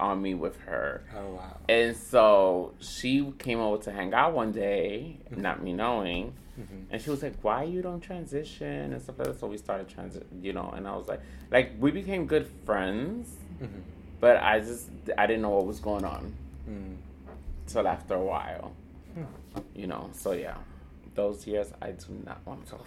[0.00, 1.04] on me with her.
[1.16, 1.56] Oh wow.
[1.68, 6.84] And so she came over to hang out one day, not me knowing, Mhm.
[6.90, 9.88] and she was like, "Why you don't transition and stuff like that?" So we started
[9.88, 10.70] transit, you know.
[10.76, 11.20] And I was like,
[11.50, 13.82] like we became good friends, Mhm.
[14.20, 16.34] but I just I didn't know what was going on
[16.68, 16.96] Mm.
[17.66, 18.72] till after a while,
[19.14, 19.24] Hmm.
[19.74, 20.10] you know.
[20.12, 20.58] So yeah,
[21.14, 22.86] those years I do not want to talk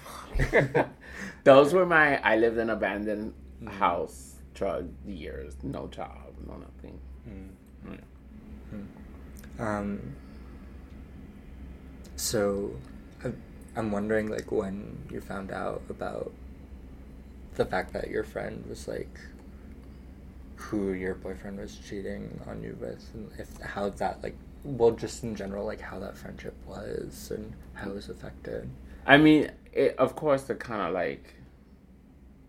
[0.74, 0.90] about.
[1.44, 3.34] those were my I lived in abandoned
[3.64, 3.70] Mm.
[3.70, 7.00] house drug years, no job, no nothing.
[7.30, 8.00] Mm.
[9.60, 9.78] Yeah.
[9.78, 10.16] Um.
[12.16, 12.76] So,
[13.76, 16.32] I'm wondering, like, when you found out about
[17.56, 19.20] the fact that your friend was like,
[20.56, 25.24] who your boyfriend was cheating on you with, and if how that like, well, just
[25.24, 28.70] in general, like how that friendship was and how it was affected.
[29.06, 31.36] I mean, it, of course, it kind of like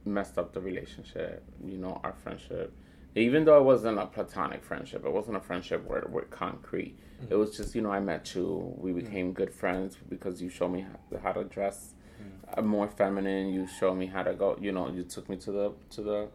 [0.04, 2.72] messed up the relationship, you know, our friendship.
[3.16, 6.98] Even though it wasn't a platonic friendship, it wasn't a friendship where we're concrete.
[7.22, 7.32] Mm-hmm.
[7.32, 8.74] It was just, you know, I met you.
[8.76, 9.00] We mm-hmm.
[9.00, 12.60] became good friends because you showed me how, how to dress mm-hmm.
[12.60, 13.54] uh, more feminine.
[13.54, 14.58] You showed me how to go.
[14.60, 16.28] You know, you took me to the to the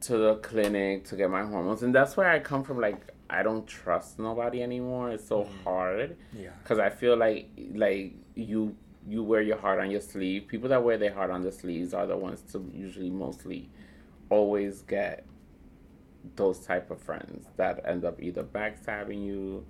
[0.00, 2.80] to the clinic to get my hormones, and that's where I come from.
[2.80, 5.10] Like, I don't trust nobody anymore.
[5.10, 6.50] It's so hard Yeah.
[6.62, 8.74] because I feel like like you
[9.06, 10.48] you wear your heart on your sleeve.
[10.48, 13.68] People that wear their heart on their sleeves are the ones to usually mostly
[14.30, 15.26] always get
[16.36, 19.64] those type of friends that end up either backstabbing you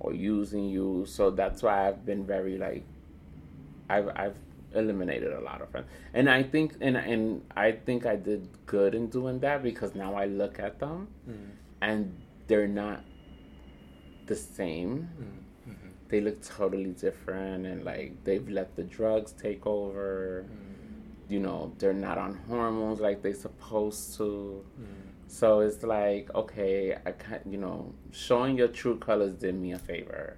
[0.00, 1.04] or using you.
[1.06, 2.84] So that's why I've been very like
[3.88, 4.36] I've I've
[4.74, 5.86] eliminated a lot of friends.
[6.14, 10.14] And I think and and I think I did good in doing that because now
[10.14, 11.34] I look at them Mm.
[11.82, 13.02] and they're not
[14.26, 15.08] the same
[15.68, 15.72] Mm.
[15.72, 15.90] Mhm.
[16.08, 20.44] they look totally different and like they've let the drugs take over.
[20.46, 21.30] Mm.
[21.32, 24.64] You know, they're not on hormones like they're supposed to.
[25.28, 29.78] So it's like, okay, I can't, you know, showing your true colors did me a
[29.78, 30.36] favor.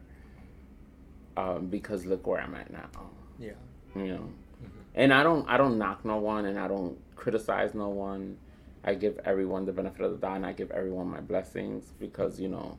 [1.37, 2.91] Um, because look where I'm at now.
[3.39, 3.53] Yeah.
[3.95, 4.29] You know.
[4.63, 4.69] Mhm.
[4.97, 8.37] And I don't I don't knock no one and I don't criticize no one.
[8.83, 12.41] I give everyone the benefit of the doubt and I give everyone my blessings because,
[12.41, 12.77] you know,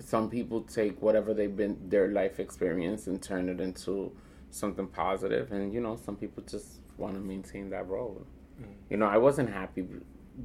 [0.00, 4.12] some people take whatever they've been their life experience and turn it into
[4.50, 8.26] something positive and you know, some people just want to maintain that role.
[8.60, 8.66] Mm.
[8.90, 9.86] You know, I wasn't happy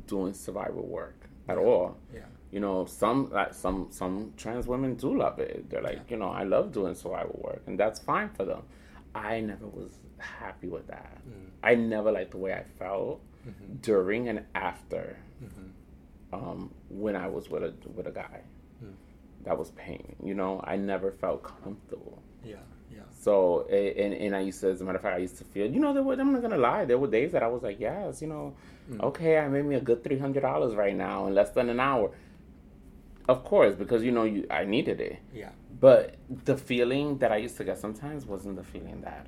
[0.07, 1.63] doing survival work at Yeah.
[1.63, 1.97] all.
[2.13, 2.25] Yeah.
[2.51, 5.69] You know, some like some some trans women do love it.
[5.69, 6.09] They're like, Yeah.
[6.09, 8.63] you know, I love doing survival work, and that's fine for them.
[9.15, 11.17] I never was happy with that.
[11.27, 11.49] Mm.
[11.63, 13.81] I never liked the way I felt Mhm.
[13.81, 15.71] during and after Mhm.
[16.33, 18.41] um, when I was with a with a guy.
[18.83, 18.93] Mm.
[19.43, 20.15] That was pain.
[20.23, 22.19] You know, I never felt comfortable.
[22.43, 22.57] Yeah.
[23.21, 25.67] So, and, and I used to, as a matter of fact, I used to feel,
[25.71, 27.79] you know, there were, I'm not gonna lie, there were days that I was like,
[27.79, 28.53] yes, you know,
[28.89, 28.99] Mm.
[29.03, 31.79] okay, I made me a good three hundred dollars right now in less than an
[31.79, 32.09] hour.
[33.29, 35.19] Of course, because you know, you I needed it.
[35.33, 35.51] Yeah.
[35.79, 36.15] But
[36.45, 39.27] the feeling that I used to get sometimes wasn't the feeling that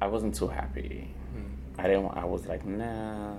[0.00, 1.14] I wasn't too happy.
[1.36, 1.80] Mm.
[1.80, 2.06] I didn't.
[2.16, 3.36] I was like, no,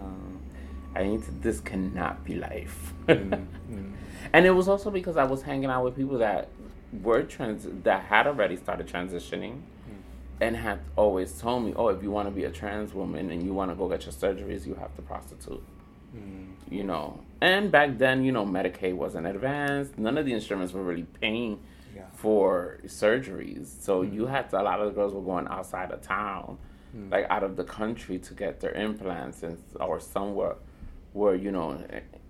[0.95, 1.31] I need to.
[1.41, 2.93] This cannot be life.
[3.07, 3.47] Mm.
[3.71, 3.93] Mm.
[4.33, 6.47] And it was also because I was hanging out with people that
[7.03, 9.61] were trans that had already started transitioning
[10.41, 13.43] and had always told me, "Oh, if you want to be a trans woman and
[13.43, 15.61] you want to go get your surgeries, you have to prostitute."
[16.15, 16.47] Mm.
[16.69, 17.19] You know.
[17.41, 19.97] And back then, you know, Medicaid wasn't advanced.
[19.97, 21.59] None of the instruments were really paying
[21.95, 22.03] Yeah.
[22.13, 23.67] for surgeries.
[23.67, 24.13] So Mm.
[24.13, 26.57] you had to, a lot of the girls were going outside of town,
[26.95, 27.11] Mm.
[27.11, 30.55] like out of the country to get their implants and or some were,
[31.13, 31.77] were you know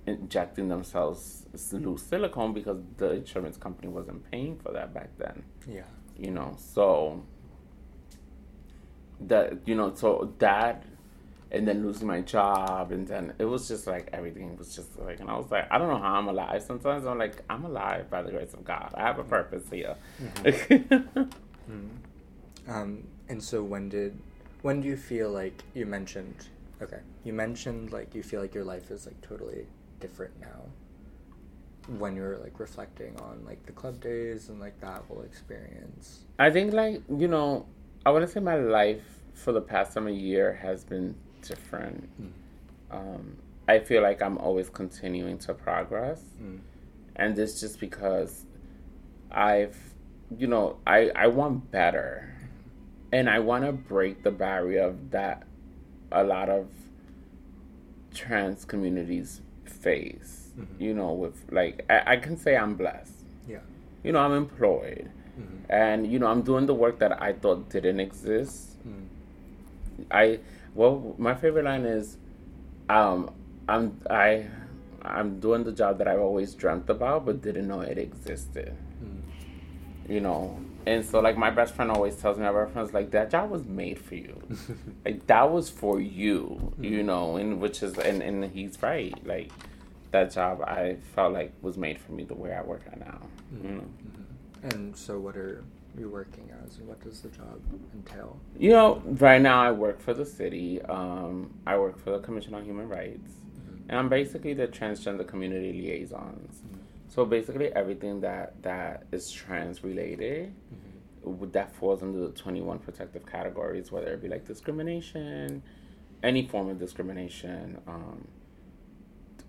[0.10, 5.44] injecting themselves loose silicone because the insurance company wasn't paying for that back then.
[5.68, 5.84] Yeah.
[6.18, 7.24] you know so
[9.22, 10.84] that you know so that
[11.52, 15.20] and then losing my job and then it was just like everything was just like
[15.20, 16.62] and i was like i don't know how i'm alive.
[16.62, 18.94] Sometimes i'm like i'm alive by the grace of god.
[18.96, 19.96] I have a purpose here.
[20.36, 21.30] Mm.
[22.68, 24.18] Um, and so when did
[24.62, 26.48] when do you feel like you mentioned
[26.82, 29.66] okay you mentioned like you feel like your life is like totally
[30.00, 30.66] different now.
[31.98, 36.26] When you're like reflecting on like the club days and like that whole experience.
[36.38, 37.66] I think like you know
[38.06, 42.08] i want to say my life for the past summer year has been different.
[42.22, 42.32] Mm.
[42.92, 43.38] um,
[43.68, 46.22] i feel like i'm always continuing to progress.
[46.42, 46.60] Mm.
[47.16, 48.46] and this just because
[49.32, 49.78] I've,
[50.36, 52.34] you know, I I want better,
[53.12, 55.44] and I want to break the barrier of that
[56.12, 56.68] a lot of
[58.14, 60.52] trans communities face.
[60.58, 60.66] Mhm.
[60.80, 63.14] You know, with like I, I can say I'm blessed.
[63.48, 63.60] yeah
[64.04, 65.10] You know, I'm employed,
[65.40, 65.58] Mhm.
[65.70, 68.78] and you know, I'm doing the work that I thought didn't exist.
[68.88, 69.06] Mm.
[70.12, 70.40] I
[70.76, 72.18] well, my favorite line is,
[72.90, 73.32] um,
[73.68, 74.48] I'm I.
[75.02, 78.74] I'm doing the job that I've always dreamt about, but didn't know it existed.
[79.04, 79.22] Mm.
[80.14, 80.60] you know.
[80.90, 83.52] And so, like, my best friend always tells me, my best friend's like, that job
[83.52, 84.42] was made for you.
[85.06, 89.14] like, that was for you, you know, and which is, and, and he's right.
[89.24, 89.52] Like,
[90.10, 93.22] that job I felt like was made for me the way I work at now,
[93.64, 93.84] you know.
[93.84, 94.74] Mhm.
[94.74, 95.64] and so what are
[95.98, 97.62] you working as what does the job
[97.94, 100.82] entail You know, right now I work for the city.
[100.82, 103.34] Um, I work for the Commission on Human Rights.
[103.34, 103.82] Mhm.
[103.90, 106.64] And I'm basically the transgender community liaisons.
[107.10, 110.54] So basically everything that, that is trans related
[111.26, 111.52] Mhm.
[111.52, 115.62] that falls under the 21 protective categories, whether it be like discrimination,
[116.24, 118.28] any form of discrimination, um,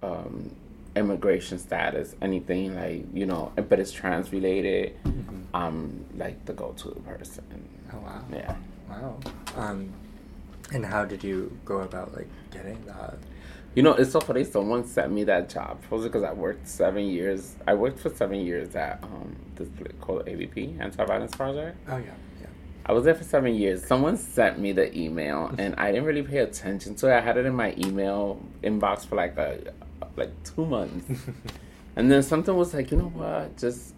[0.02, 0.50] um,
[0.96, 5.44] immigration status, anything like, you know, but it's trans related, Mhm.
[5.54, 7.44] I'm like the go to person.
[7.92, 8.56] oh wow Yeah.
[8.88, 9.16] wow
[9.56, 9.92] um
[10.72, 13.18] and how did you go about like getting that
[13.74, 14.42] You know, it's so funny.
[14.44, 15.80] Someone sent me that job.
[15.82, 17.54] Probably because I worked seven years.
[17.68, 21.76] I worked for seven years at um, this place called AVP, Anti Violence Project.
[21.88, 22.04] oh yeah
[22.40, 22.46] yeah
[22.86, 23.84] I was there for seven years.
[23.86, 27.16] Someone sent me the email, and I didn't really pay attention to it.
[27.16, 29.72] I had it in my email inbox for like a
[30.16, 31.08] like two months,
[31.96, 33.94] and then something was like, you know what, just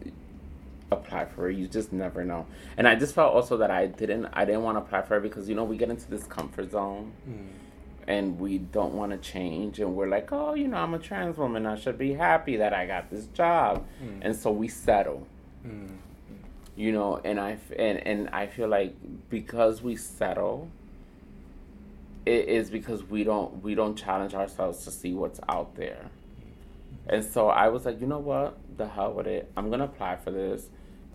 [0.90, 1.56] apply for it.
[1.56, 2.46] You just never know.
[2.76, 4.26] And I just felt also that I didn't.
[4.34, 6.70] I didn't want to apply for it because you know we get into this comfort
[6.72, 7.46] zone Mm.
[8.08, 11.36] And we don't want to change and we're like oh you know i'm a trans
[11.36, 14.18] woman i should be happy that i got this job Mm.
[14.22, 15.26] and so we settle
[15.66, 15.88] Mm.
[16.76, 18.94] you know and i and, and i feel like
[19.30, 20.68] because we settle
[22.26, 26.06] it is because we don't we don't challenge ourselves to see what's out there
[27.08, 28.56] And so I was like, you know what?
[28.76, 29.50] The hell with it.
[29.56, 30.68] I'm gonna apply for this.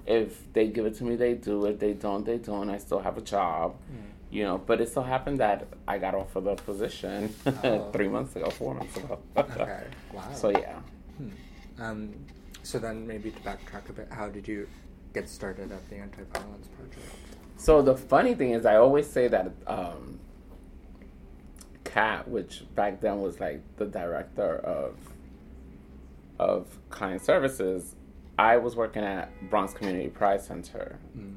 [0.05, 1.65] If they give it to me, they do.
[1.65, 2.69] If they don't, they don't.
[2.69, 3.75] I still have a job.
[3.89, 4.11] Mm.
[4.30, 7.89] You know, but it so happened that I got offered the position Oh.
[7.91, 9.19] three months ago, four months ago.
[9.38, 9.84] Okay.
[10.13, 10.23] Wow.
[10.34, 10.80] So yeah.
[11.17, 11.82] Hmm.
[11.82, 12.13] Um,
[12.63, 14.67] so then maybe to backtrack a bit, how did you
[15.13, 17.05] get started at the Anti-Violence Project?
[17.55, 20.19] So the funny thing is, I always say that um,
[21.86, 24.95] Kat, which back then was like the director of
[26.39, 27.95] of client services,
[28.38, 31.36] I was working at Bronx Community Pride Center, Mm.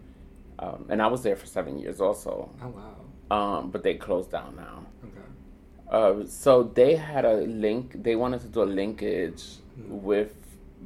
[0.61, 2.51] Um, and I was there for seven years also.
[2.63, 2.97] Oh wow.
[3.37, 4.87] Um, but they closed down now.
[5.05, 5.27] Okay.
[6.23, 7.35] Uh, so they had a
[7.67, 8.03] link.
[8.03, 9.45] They wanted to do a linkage
[9.79, 10.03] Mm.
[10.03, 10.35] with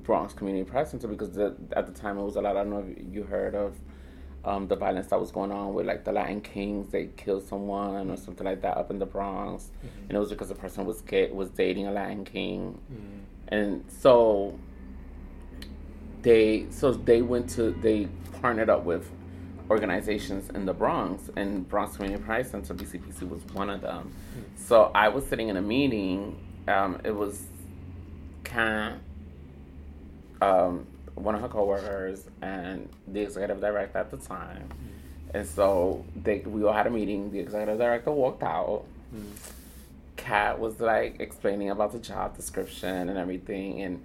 [0.02, 2.56] Bronx Community Pride Center because the, at the time it was a lot.
[2.56, 3.74] I don't know if you heard of
[4.44, 6.90] um, the violence that was going on with like the Latin Kings.
[6.90, 9.88] They killed someone or something like that up in the Bronx, Mhm.
[10.08, 13.20] and it was because the person was gay, was dating a Latin King, Mm.
[13.48, 14.58] and so
[16.22, 18.08] they so they went to they
[18.40, 19.10] partnered up with
[19.74, 24.12] organizations in the Bronx and Bronx Community Pride Center BCPC was one of them.
[24.56, 26.38] So I was sitting in a meeting.
[26.68, 27.42] Um, it was
[28.44, 29.00] kind
[30.40, 34.68] um, one of her coworkers and the executive director at the time.
[35.32, 37.32] And so they we all had a meeting.
[37.32, 38.84] The executive director walked out.
[39.12, 39.24] Mm.
[40.16, 44.04] Kat was like explaining about the job description and everything, and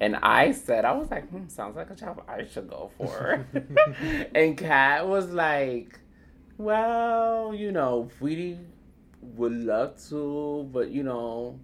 [0.00, 3.46] and I said I was like, hmm, sounds like a job I should go for.
[4.34, 5.98] and Kat was like,
[6.56, 8.58] well, you know, we
[9.20, 11.58] would love to, but you know,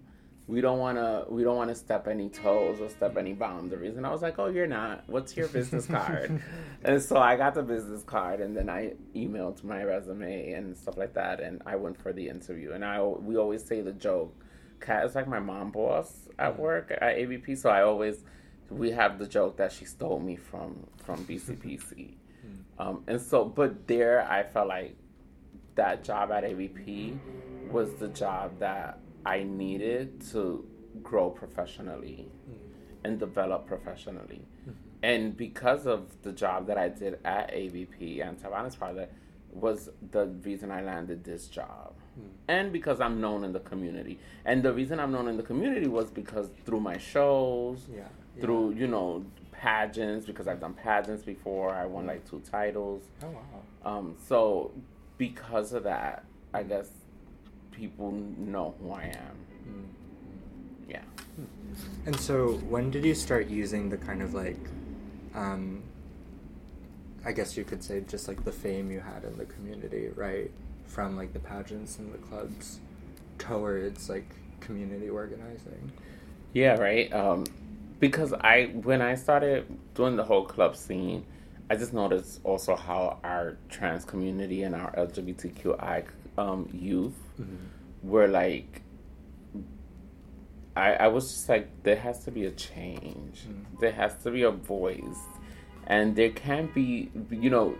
[0.47, 3.97] we don't want to we don't want to step any toes or step any boundaries.
[3.97, 5.03] And I was like, oh, you're not.
[5.07, 6.41] What's your business card?
[6.83, 10.97] and so I got the business card, and then I emailed my resume and stuff
[10.97, 12.73] like that, and I went for the interview.
[12.73, 14.35] And I we always say the joke.
[14.81, 16.59] Kat is like my mom boss at mm.
[16.59, 18.23] work at AVP, so I always
[18.69, 22.15] we have the joke that she stole me from from BCPC.
[22.45, 22.85] Mm.
[22.85, 24.95] Um, and so, but there, I felt like
[25.73, 27.17] that job at AVP
[27.71, 30.63] was the job that I needed to
[31.01, 32.55] grow professionally mm.
[33.03, 34.41] and develop professionally.
[34.61, 34.71] Mm-hmm.
[35.03, 39.13] And because of the job that I did at AVP and Tavares Project
[39.51, 41.93] was the reason I landed this job.
[42.47, 44.19] And because I'm known in the community.
[44.45, 48.03] And the reason I'm known in the community was because through my shows, Yeah.
[48.35, 48.41] yeah.
[48.41, 51.73] through, you know, pageants, because I've done pageants before.
[51.73, 53.03] I won like two titles.
[53.23, 53.97] Oh wow.
[53.97, 54.71] Um, so
[55.17, 56.89] because of that, I guess
[57.71, 59.35] people know who I am.
[59.67, 59.85] Mm.
[60.89, 61.01] Yeah.
[62.05, 64.59] And so, when did you start using the kind of like,
[65.33, 65.83] um,
[67.25, 70.51] I guess you could say just like the fame you had in the community, right?
[70.87, 72.79] From like the pageants and the clubs
[73.37, 74.29] towards like
[74.59, 75.91] community organizing.
[76.53, 77.11] Yeah, right.
[77.13, 77.45] Um,
[77.99, 81.25] because I when I started doing the whole club scene,
[81.69, 86.05] I just noticed also how our trans community and our LGBTQI
[86.37, 87.17] um, youth
[88.03, 88.81] were like.
[90.77, 93.45] I, I was just like, there has to be a change.
[93.47, 93.79] Mm.
[93.79, 95.21] There has to be a voice,
[95.87, 97.75] and there can't be, you know.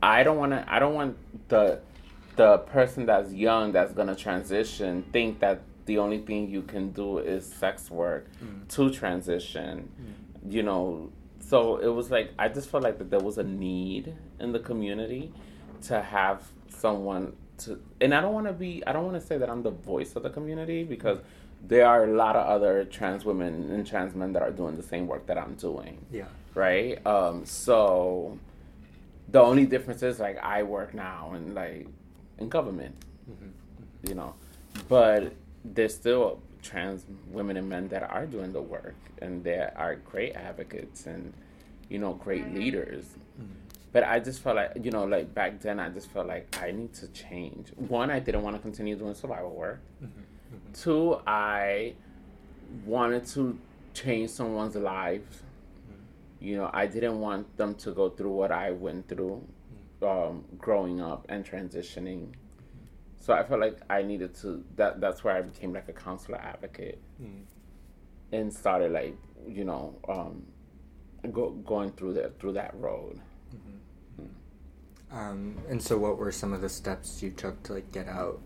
[0.00, 0.64] I don't want to.
[0.72, 1.16] I don't want
[1.48, 1.80] the
[2.36, 7.18] the person that's young that's gonna transition think that the only thing you can do
[7.18, 8.68] is sex work Mm.
[8.68, 9.90] to transition.
[10.48, 11.10] You know,
[11.40, 14.58] so it was like I just felt like that there was a need in the
[14.60, 15.32] community
[15.82, 18.82] to have someone to, and I don't want to be.
[18.86, 21.18] I don't want to say that I'm the voice of the community because
[21.66, 24.82] there are a lot of other trans women and trans men that are doing the
[24.82, 26.24] same work that I'm doing Yeah.
[26.54, 27.04] right?
[27.06, 28.38] Um, so
[29.28, 31.86] the only difference is like I work now and like
[32.40, 32.94] in government,
[33.30, 34.08] Mhm.
[34.08, 34.34] you know,
[34.88, 35.32] but
[35.64, 40.34] there's still trans women and men that are doing the work and they are great
[40.34, 41.32] advocates and
[41.88, 42.56] you know great mm-hmm.
[42.56, 43.04] leaders.
[43.40, 43.52] Mm-hmm.
[43.92, 46.70] But I just felt like you know like back then I just felt like I
[46.70, 47.72] need to change.
[47.76, 49.80] One, I didn't want to continue doing survival work.
[50.72, 51.94] Two, I
[52.86, 53.58] wanted to
[53.94, 55.42] change someone's life.
[56.40, 59.42] You know, I didn't want them to go through what I went through
[60.02, 62.28] um, growing up and transitioning.
[63.20, 64.64] So I felt like I needed to.
[64.76, 67.42] That that's where I became like a counselor advocate Mm.
[68.32, 69.14] and started like
[69.46, 70.42] you know um,
[71.32, 73.20] go, going through that through that road.
[75.12, 78.40] Um, and so, what were some of the steps you took to like get out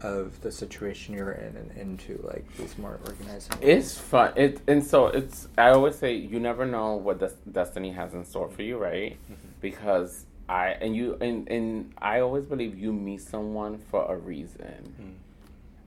[0.00, 3.54] of the situation you're in and into like these more organizing?
[3.60, 4.32] It's fun.
[4.36, 5.46] It and so it's.
[5.56, 9.16] I always say you never know what des- destiny has in store for you, right?
[9.60, 14.94] Because I and you and and I always believe you meet someone for a reason.
[15.00, 15.14] Mm.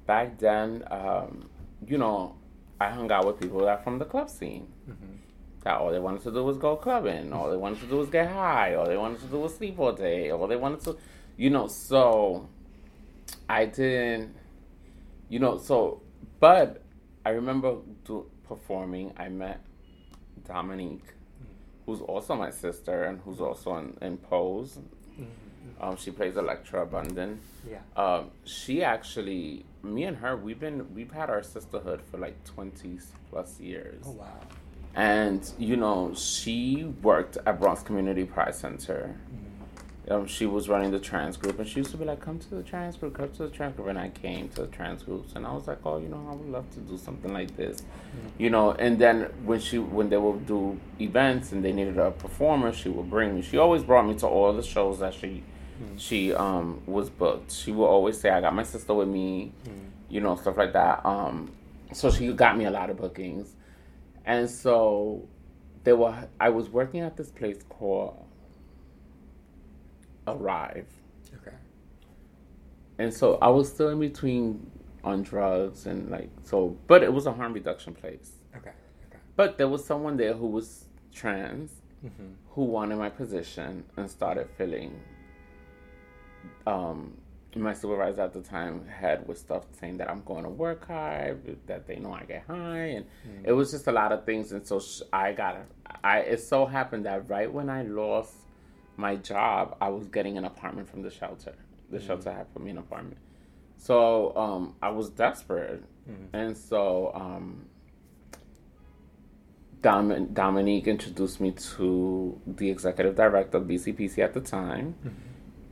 [0.05, 1.49] Back then, um,
[1.85, 2.35] you know,
[2.79, 4.67] I hung out with people that from the club scene.
[4.89, 5.15] Mm-hmm.
[5.63, 7.33] That all they wanted to do was go clubbing.
[7.33, 8.75] All they wanted to do was get high.
[8.75, 10.31] All they wanted to do was sleep all day.
[10.31, 10.97] All they wanted to,
[11.35, 11.67] you know.
[11.67, 12.47] So
[13.49, 14.35] I didn't,
[15.29, 15.57] you know.
[15.57, 16.01] So,
[16.39, 16.81] but
[17.25, 19.13] I remember do, performing.
[19.17, 19.61] I met
[20.47, 21.13] Dominique,
[21.87, 24.77] who's also my sister and who's also in, in Pose.
[25.19, 25.23] Mm-hmm.
[25.81, 27.43] Um, she plays Elektra Abundance.
[27.67, 27.79] Yeah.
[27.95, 32.99] Um, she actually, me and her, we've been we've had our sisterhood for like twenty
[33.31, 34.03] plus years.
[34.05, 34.39] Oh wow.
[34.95, 39.15] And you know, she worked at Bronx Community Pride Center.
[39.33, 39.46] Mm-hmm
[40.09, 42.55] um, she was running the trans group, and she used to be like, "Come to
[42.55, 45.33] the trans group, come to the trans group." And I came to the trans groups,
[45.35, 47.81] and I was like, "Oh, you know, I would love to do something like this,"
[47.81, 48.41] mm-hmm.
[48.41, 48.71] you know.
[48.71, 52.87] And then when she, when they would do events and they needed a performer, she
[52.87, 53.41] would bring me.
[53.41, 55.43] She always brought me to all the shows that she,
[55.81, 55.97] mm-hmm.
[55.97, 57.51] she um was booked.
[57.51, 59.87] She would always say, "I got my sister with me," mm-hmm.
[60.07, 61.05] you know, stuff like that.
[61.05, 61.51] Um,
[61.91, 63.55] so she got me a lot of bookings,
[64.25, 65.27] and so
[65.83, 66.29] there were.
[66.39, 68.26] I was working at this place called
[70.27, 70.87] arrive.
[71.41, 71.55] Okay.
[72.99, 74.71] And so I was still in between
[75.03, 78.31] on drugs and like so, but it was a harm reduction place.
[78.55, 78.71] Okay.
[79.07, 79.19] Okay.
[79.35, 81.71] But there was someone there who was trans,
[82.03, 82.33] mm-hmm.
[82.49, 84.99] who wanted my position and started feeling.
[86.65, 87.13] Um,
[87.55, 91.57] my supervisor at the time had with stuff saying that I'm going to work hard,
[91.65, 93.45] that they know I get high, and mm-hmm.
[93.45, 94.51] it was just a lot of things.
[94.51, 95.57] And so I got,
[96.03, 98.33] I it so happened that right when I lost
[98.97, 101.53] my job, I was getting an apartment from the shelter.
[101.89, 102.07] The mm-hmm.
[102.07, 103.19] shelter had put me an apartment.
[103.77, 105.83] So um, I was desperate.
[106.09, 106.35] Mm-hmm.
[106.35, 107.67] And so um,
[109.81, 114.95] Dom- Dominique introduced me to the executive director of BCPC at the time.
[114.99, 115.09] Mm-hmm.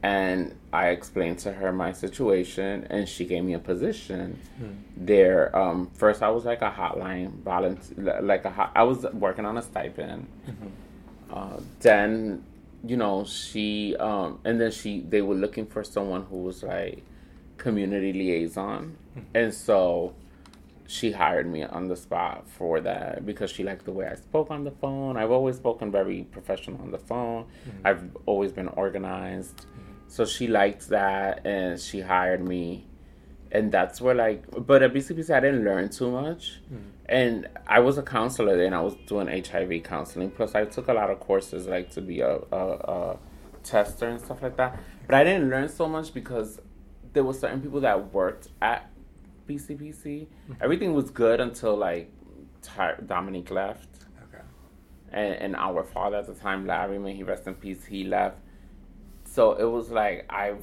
[0.04, 4.76] And I explained to her my situation, and she gave me a position mm.
[4.96, 5.56] there.
[5.58, 9.58] Um, first, I was like a hotline volunteer, like a hot, I was working on
[9.58, 10.28] a stipend.
[10.48, 10.68] Mm-hmm.
[11.34, 12.44] Uh, then
[12.88, 17.04] you know, she um and then she they were looking for someone who was like
[17.58, 18.98] community liaison.
[19.18, 19.38] Mm-hmm.
[19.38, 20.16] And so
[20.88, 24.52] she hired me on the spot for that because she liked the way I spoke
[24.52, 25.18] on the phone.
[25.18, 27.46] I've always spoken very professional on the phone.
[27.46, 27.88] Mm-hmm.
[27.88, 29.58] I've always been organized.
[29.58, 29.94] Mm-hmm.
[30.08, 32.88] So she liked that and she hired me.
[33.52, 36.62] And that's where like but at BCPC I didn't learn too much.
[36.72, 40.32] Mm-hmm and I was a counselor and I was doing HIV counseling.
[40.32, 43.18] Plus, I took a lot of courses like to be a, a, a,
[43.64, 44.80] tester and stuff like that.
[45.08, 46.60] But I didn't learn so much because
[47.14, 48.92] there were certain people that worked at
[49.48, 50.04] BCPC.
[50.04, 50.54] Mm-hmm.
[50.62, 52.12] Everything was good until like
[52.62, 53.88] Ty- Dominique left.
[54.24, 54.44] Okay.
[55.12, 58.38] And, and our father at the time, Larry, may he rest in peace, he left.
[59.26, 60.54] So it was like I,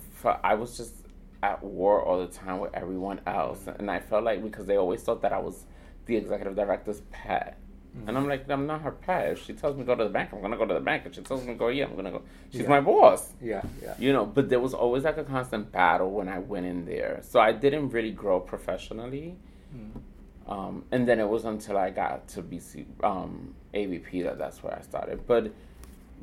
[0.43, 0.95] I was just
[1.43, 5.03] at war all the time with everyone else, and I felt like because they always
[5.03, 5.66] thought that I was
[6.07, 7.59] the executive director's pet.
[7.97, 8.09] Mm-hmm.
[8.09, 9.33] And I'm like, I'm not her pet.
[9.33, 11.05] If she tells me to go to the bank, I'm gonna go to the bank.
[11.05, 12.23] If she tells me to go, yeah, I'm gonna go.
[12.51, 12.69] She's yeah.
[12.69, 13.33] my boss.
[13.41, 13.95] Yeah, yeah.
[13.99, 17.21] You know, but there was always like a constant battle when I went in there.
[17.23, 19.37] So I didn't really grow professionally.
[19.77, 19.99] Mm-hmm.
[20.51, 24.77] Um, and then it was until I got to BC um, AVP that that's where
[24.77, 25.27] I started.
[25.27, 25.53] But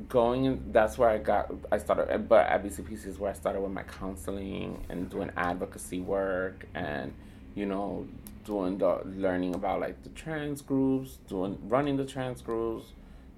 [0.08, 2.28] going in, that's where I got I started.
[2.28, 7.12] But at BCPC is where I started with my counseling and doing advocacy work and
[7.54, 8.06] you know
[8.50, 12.86] doing the learning about like the trans groups, doing running the trans groups.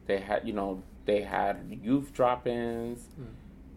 [0.06, 3.00] They had you know they had youth drop-ins.
[3.20, 3.26] Mm.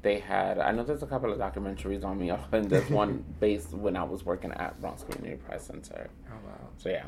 [0.02, 3.74] They had I know there's a couple of documentaries on me, and there's one based
[3.74, 6.10] when I was working at Bronx Community Pride Center.
[6.30, 6.70] Oh wow!
[6.78, 7.04] So yeah.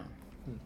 [0.46, 0.58] Hmm.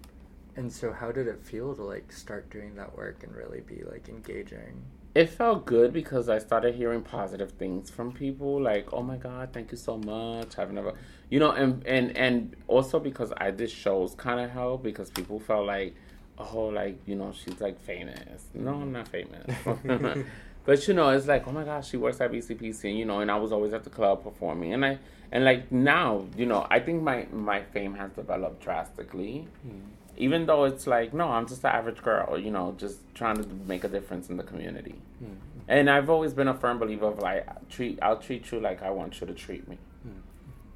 [0.56, 3.84] And so, how did it feel to like start doing that work and really be
[3.84, 4.82] like engaging?
[5.14, 9.50] It felt good because I started hearing positive things from people like, "Oh my god,
[9.52, 10.94] thank you so much." I've never,
[11.30, 15.40] you know, and and and also because I did shows kind of helped because people
[15.40, 15.96] felt like,
[16.38, 19.54] "Oh, like you know, she's like famous." No, I'm not famous.
[20.66, 23.20] but you know, it's like, "Oh my gosh, she works at BCPC," and, you know,
[23.20, 24.98] and I was always at the club performing, and I
[25.34, 29.48] and like now, you know, I think my my fame has developed drastically.
[29.68, 29.82] Mm
[30.22, 33.46] even though it's like no i'm just an average girl you know just trying to
[33.68, 34.96] make a difference in the community.
[35.22, 35.34] Mm-hmm.
[35.68, 38.92] and i've always been a firm believer of like treat i'll treat you like i
[38.92, 39.78] want you to treat me.
[40.08, 40.20] Mm-hmm.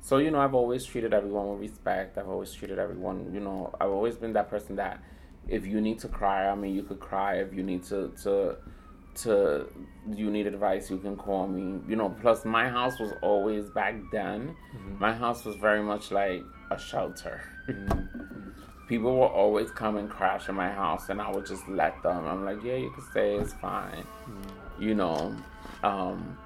[0.01, 2.17] so you know i've always treated everyone with respect.
[2.17, 4.99] I've always treated everyone you know i've always been that person that
[5.47, 7.35] if you need to cry i mean you could cry.
[7.35, 8.57] If you need to to
[9.23, 9.67] to
[10.21, 11.79] you need advice you can call me.
[11.87, 14.99] You know plus my house was always back then mm-hmm.
[14.99, 17.37] my house was very much like a shelter.
[17.69, 18.44] Mm-hmm
[18.87, 22.25] people will always come and crash in my house and I would just let them.
[22.25, 24.05] I'm like, yeah, you can stay, it's fine.
[24.29, 24.83] Mm.
[24.83, 25.35] You know.
[25.83, 26.37] Um,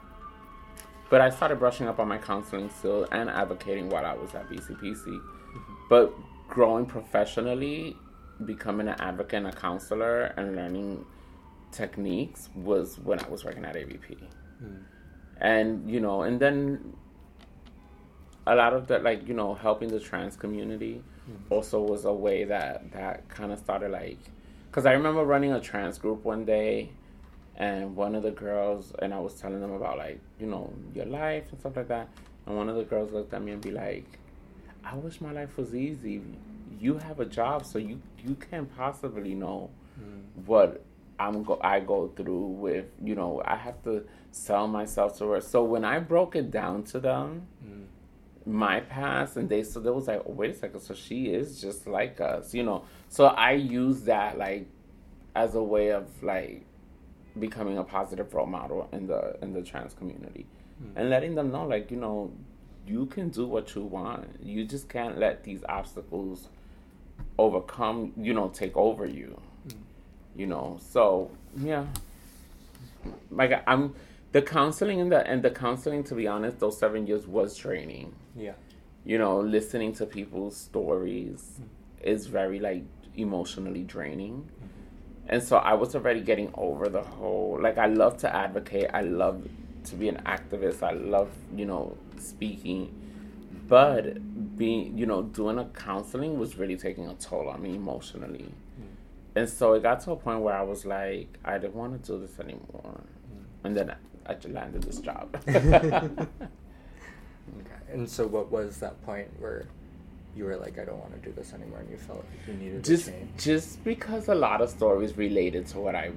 [1.10, 4.48] but I started brushing up on my counseling still and advocating while I was at
[4.50, 5.06] BCPC.
[5.06, 5.74] Mm-hmm.
[5.90, 6.14] But
[6.48, 7.98] growing professionally,
[8.46, 11.06] becoming an advocate and a counselor, and learning
[11.72, 14.18] techniques was when I was working at AVP.
[14.64, 14.84] Mm.
[15.42, 16.94] And, you know, and then
[18.46, 21.36] a lot of that, like, you know, helping the trans community mm.
[21.50, 24.18] also was a way that, that kind of started, like,
[24.70, 26.92] because I remember running a trans group one day
[27.60, 31.06] and one of the girls and I was telling them about like you know your
[31.06, 32.08] life and stuff like that
[32.46, 34.06] and one of the girls looked at me and be like
[34.84, 36.22] I wish my life was easy
[36.80, 39.70] you have a job so you you can't possibly know
[40.00, 40.22] mm.
[40.46, 40.84] what
[41.20, 45.42] I'm go I go through with you know I have to sell myself to her
[45.42, 47.86] so when I broke it down to them mm.
[48.50, 51.62] My past and they so they was like oh, wait a second so she is
[51.62, 52.84] just like us you know?
[53.08, 54.68] So I use that like
[55.36, 56.66] as a way of like
[57.40, 60.46] becoming a positive role model in the in the trans community.
[60.82, 60.92] Mm.
[60.96, 62.32] and letting them know like you know
[62.88, 64.28] you can do what you want.
[64.42, 66.48] You just can't let these obstacles
[67.38, 69.40] overcome you know take over you.
[69.68, 69.74] Mm.
[70.36, 70.80] you know?
[70.82, 71.86] So yeah.
[73.32, 73.96] Like i'm
[74.32, 78.14] the counseling and the and the counseling to be honest those seven years was training
[78.36, 78.54] yeah
[79.06, 81.68] you know listening to people's stories mm.
[82.04, 82.84] is very like
[83.16, 84.48] emotionally draining
[85.30, 89.02] and so I was already getting over the whole like I love to advocate, I
[89.02, 89.48] love
[89.86, 92.96] to be an activist, I love, you know, speaking.
[93.68, 98.52] But being, you know, doing a counseling was really taking a toll on me emotionally.
[98.82, 98.86] Mm.
[99.36, 102.12] And so it got to a point where I was like, I didn't want to
[102.12, 103.02] do this anymore.
[103.02, 103.66] Mm.
[103.66, 103.96] And then
[104.30, 105.36] I, landed this job.
[105.48, 106.28] okay.
[107.92, 109.66] And so what was that point where
[110.36, 112.54] you were like, I don't want to do this anymore, and you felt like you
[112.54, 113.30] needed just, to change?
[113.38, 116.12] Just because a lot of stories related to what I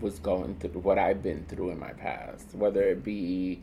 [0.00, 3.60] was going through, what I've been through in my past, whether it be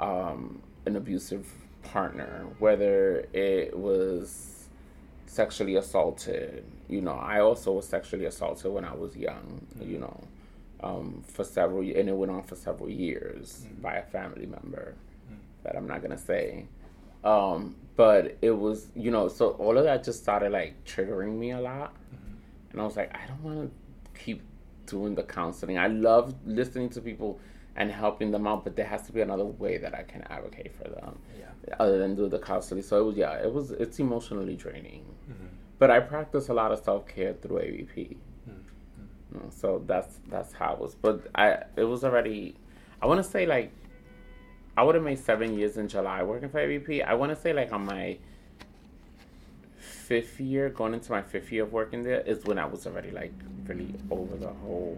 [0.00, 1.46] um, an abusive
[1.82, 4.68] partner, whether it was
[5.26, 6.64] sexually assaulted.
[6.88, 9.66] You know, I also was sexually assaulted when I was young.
[9.76, 9.90] Mm-hmm.
[9.90, 10.20] You know,
[10.82, 13.82] um, for several, and it went on for several years mm-hmm.
[13.82, 14.94] by a family member
[15.26, 15.40] mm-hmm.
[15.64, 16.66] that I'm not gonna say.
[17.24, 21.50] Um, but it was, you know, so all of that just started like triggering me
[21.50, 21.94] a lot.
[21.94, 22.72] Mm-hmm.
[22.72, 24.42] And I was like, I don't want to keep
[24.86, 25.78] doing the counseling.
[25.78, 27.40] I love listening to people
[27.76, 30.74] and helping them out, but there has to be another way that I can advocate
[30.74, 31.18] for them.
[31.38, 31.74] Yeah.
[31.78, 32.82] Other than do the counseling.
[32.82, 35.04] So it was, yeah, it was, it's emotionally draining.
[35.30, 35.46] Mm-hmm.
[35.78, 38.16] But I practice a lot of self care through AVP.
[39.50, 40.94] So that's, that's how it was.
[40.94, 42.54] But I, it was already,
[43.00, 43.72] I want to say like
[44.78, 47.04] I would have made seven years in July working for AVP.
[47.04, 48.16] I want to say like on my
[49.76, 53.10] fifth year, going into my fifth year of working there, is when I was already
[53.10, 53.32] like
[53.66, 54.96] really over the whole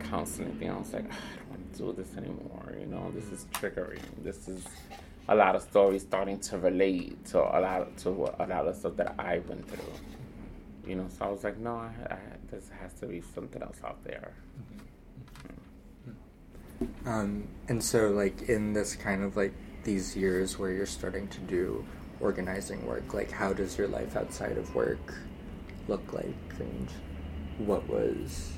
[0.00, 0.70] counseling thing.
[0.70, 2.74] I was like, ah, I don't want to do this anymore.
[2.78, 4.02] You know, this is triggering.
[4.22, 4.66] This is
[5.28, 8.96] a lot of stories starting to relate to a lot to a lot of stuff
[8.96, 9.92] that I went through.
[10.86, 12.18] You know, so I was like, no, I, I,
[12.50, 14.34] this has to be something else out there.
[16.80, 17.08] Mm-hmm.
[17.08, 19.54] Um, and so, like, in this kind of like
[19.84, 21.84] these years where you're starting to do
[22.20, 25.14] organizing work, like, how does your life outside of work
[25.88, 26.34] look like?
[26.58, 26.88] And
[27.58, 28.52] what was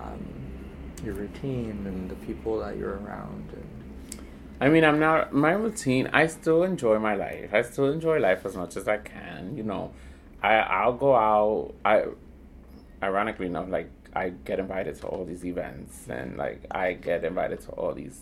[0.00, 0.26] um,
[1.04, 3.50] your routine and the people that you're around?
[3.52, 4.22] And
[4.60, 6.08] I mean, I'm not my routine.
[6.12, 7.52] I still enjoy my life.
[7.52, 9.56] I still enjoy life as much as I can.
[9.56, 9.92] You know,
[10.42, 11.74] I I'll go out.
[11.84, 12.04] I
[13.02, 17.60] ironically enough, like I get invited to all these events and like I get invited
[17.62, 18.20] to all these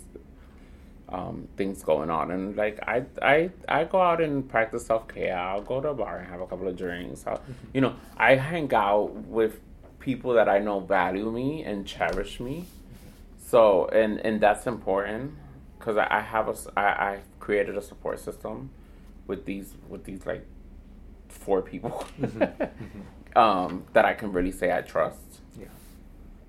[1.09, 5.37] um, things going on and like I I I go out and practice self care.
[5.37, 7.23] I'll go to a bar and have a couple of drinks.
[7.23, 7.53] Mm-hmm.
[7.73, 9.61] You know, I hang out with
[10.01, 12.65] people that I know value me and cherish me.
[13.39, 15.35] So and and that's important
[15.79, 18.71] because I, I have a I I created a support system
[19.29, 20.45] with these with these like
[21.29, 22.43] four people mm-hmm.
[22.43, 23.39] Mm-hmm.
[23.39, 25.41] um, that I can really say I trust.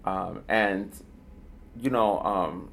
[0.08, 0.92] Um, and
[1.80, 2.70] you know, um,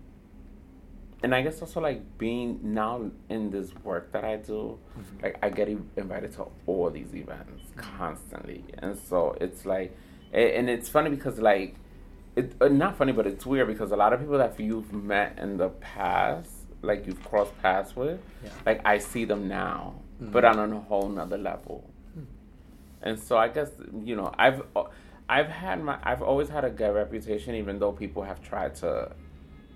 [1.23, 5.23] and I guess also like being now in this work that I do, mm-hmm.
[5.23, 9.97] like I get invited to all these events constantly, and so it's like,
[10.33, 11.75] and it's funny because like,
[12.37, 15.37] it uh, not funny, but it's weird because a lot of people that you've met
[15.39, 16.53] in the past,
[16.83, 18.51] like you've crossed paths with, yeah.
[18.65, 20.31] like I see them now, mm-hmm.
[20.31, 21.91] but on a whole nother level.
[23.05, 23.71] And so I guess
[24.03, 24.63] you know I've
[25.29, 29.13] I've had my I've always had a good reputation, even though people have tried to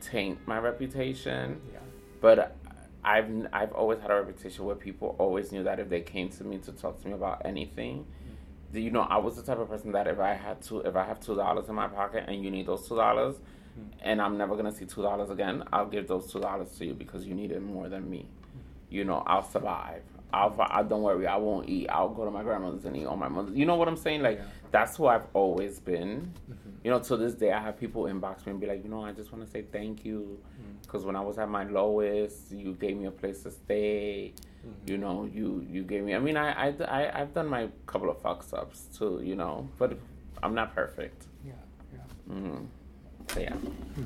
[0.00, 1.60] taint my reputation.
[1.72, 1.78] Yeah.
[2.20, 2.56] But
[3.04, 6.44] I've I've always had a reputation where people always knew that if they came to
[6.44, 8.78] me to talk to me about anything, mm-hmm.
[8.78, 11.04] you know, I was the type of person that if I had to if I
[11.04, 13.90] have two dollars in my pocket and you need those two dollars, mm-hmm.
[14.00, 16.94] and I'm never gonna see two dollars again, I'll give those two dollars to you
[16.94, 18.20] because you need it more than me.
[18.20, 18.94] Mm-hmm.
[18.94, 20.02] You know, I'll survive.
[20.32, 21.88] I'll, I don't worry, I won't eat.
[21.88, 23.56] I'll go to my grandmother's and eat on my mother's.
[23.56, 24.22] You know what I'm saying?
[24.22, 24.44] Like Yeah.
[24.70, 26.32] that's who I've always been.
[26.50, 26.70] Mm-hmm.
[26.84, 29.04] You know, to this day, I have people inbox me and be like, you know,
[29.04, 30.72] I just want to say thank you mm-hmm.
[30.82, 34.34] because when I was at my lowest, you gave me a place to stay.
[34.66, 34.90] Mm-hmm.
[34.90, 36.14] You know, you you gave me.
[36.14, 39.22] I mean, I I I I've done my couple of fucks ups too.
[39.24, 39.98] You know, but
[40.42, 41.26] I'm not perfect.
[41.44, 41.52] Yeah,
[41.92, 42.34] yeah.
[42.34, 42.66] Mm.
[43.32, 43.54] So yeah.
[43.54, 44.02] Hmm.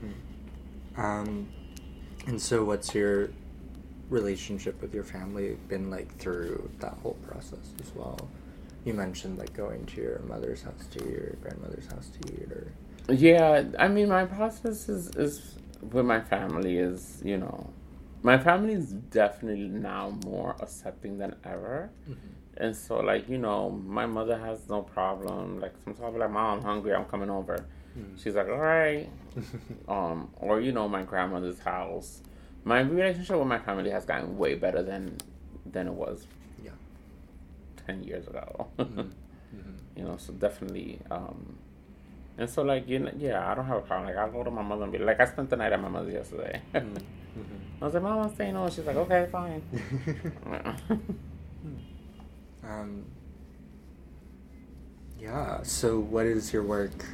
[0.00, 1.00] Hmm.
[1.00, 1.48] Um,
[2.26, 3.30] and so, what's your
[4.10, 8.28] relationship with your family been like through that whole process as well?
[8.84, 12.50] You mentioned like going to your mother's house to eat or grandmother's house to eat,
[12.52, 12.72] or
[13.08, 15.56] Yeah, I mean, my process is, is
[15.92, 17.70] with my family is, you know,
[18.22, 21.90] my family is definitely now more accepting than ever.
[22.58, 25.60] And so, like, you know, my mother has no problem.
[25.60, 27.66] Like, sometimes I'll be like, Mom, I'm hungry, I'm coming over.
[28.22, 29.08] She's like, All right.
[29.88, 32.22] um, or, you know, my grandmother's house.
[32.66, 35.16] My relationship with my family has gotten way better than
[35.64, 36.26] than it was
[36.64, 36.70] yeah.
[37.86, 38.66] 10 years ago.
[38.78, 39.10] Mhm.
[39.96, 40.98] you know, so definitely.
[41.10, 41.58] Um,
[42.38, 44.08] and so, like, you know, yeah, I don't have a problem.
[44.08, 45.88] Like, I'll go to my mother and be like, I spent the night at my
[45.88, 46.60] mother's yesterday.
[46.74, 47.02] Mhm.
[47.80, 48.70] I was like, Mom, I'm staying over.
[48.70, 49.62] She's like, okay, fine.
[52.64, 53.04] Um,
[55.20, 55.62] yeah.
[55.62, 57.04] So, what is your work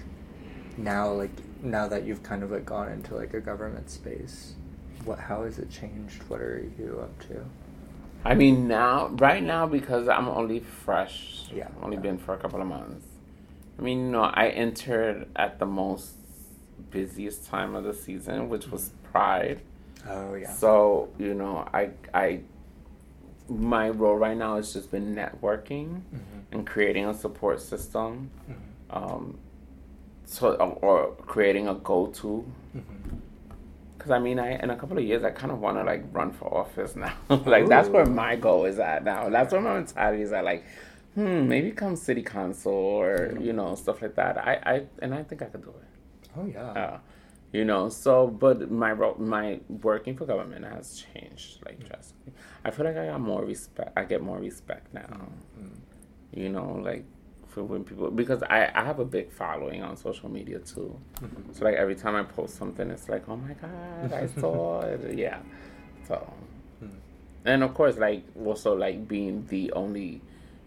[0.78, 1.12] now?
[1.12, 1.30] Like
[1.62, 4.54] now that you've kind of like gone into like a government space,
[5.04, 5.18] what?
[5.18, 6.22] How has it changed?
[6.28, 7.44] What are you up to?
[8.24, 12.02] I mean, now, right now, because I'm only fresh, Yeah, I've only yeah.
[12.02, 13.04] been for a couple of months.
[13.78, 16.14] I mean, you know, I entered at the most
[16.90, 19.60] busiest time of the season, which was Pride.
[20.08, 20.50] Oh yeah.
[20.52, 22.40] So, you know, I, I,
[23.48, 26.42] my role right now has just been networking Mhm.
[26.52, 28.30] and creating a support system.
[28.48, 28.56] Mhm.
[28.96, 29.38] Um,
[30.26, 32.44] so, or creating a go-to
[32.76, 32.82] Mhm.
[34.02, 36.04] Cause I mean, I in a couple of years, I kind of want to like
[36.10, 37.14] run for office now.
[37.46, 39.28] like that's where my goal is at now.
[39.28, 40.44] That's where my mentality is at.
[40.44, 40.64] Like,
[41.14, 44.38] hmm, maybe come city council or you know stuff like that.
[44.38, 46.30] I, I and I think I could do it.
[46.36, 46.70] Oh yeah.
[46.70, 46.98] Uh,
[47.52, 52.32] you know, so but my ro- my working for government has changed like drastically.
[52.64, 53.92] I feel like I got more respect.
[53.96, 55.28] I get more respect now.
[55.60, 55.78] Mm.
[56.32, 57.04] You know, like
[57.52, 60.96] for when people because I I have a big following on social media too.
[61.20, 61.54] Mhm.
[61.54, 65.14] So like every time I post something, it's like, oh my god, I saw it.
[65.24, 65.38] Yeah.
[66.08, 66.16] So,
[66.82, 66.90] Mm.
[67.44, 70.20] and of course, like also like being the only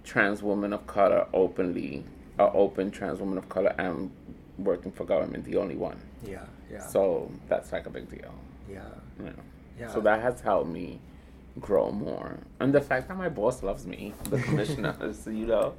[0.03, 2.05] trans woman of color openly,
[2.39, 4.11] uh, open trans woman of color, and
[4.57, 5.97] working for government, the only one.
[6.25, 6.45] Yeah.
[6.71, 6.79] Yeah.
[6.79, 8.33] So that's like a big deal.
[8.71, 8.83] yeah.
[9.19, 9.31] Know.
[9.79, 9.89] Yeah.
[9.89, 10.99] So that has helped me
[11.59, 15.73] grow more, and the fact that my boss loves me, the commissioner, is, you know,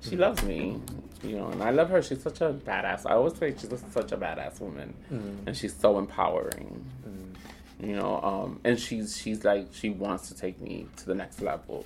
[0.00, 0.80] she loves me,
[1.22, 2.02] you know, and I love her.
[2.02, 3.04] She's such a badass.
[3.06, 5.46] I always say she's such a badass woman, Mm.
[5.46, 7.86] and she's so empowering, Mm.
[7.88, 8.20] you know.
[8.22, 11.84] Um, and she's she's like she wants to take me to the next level.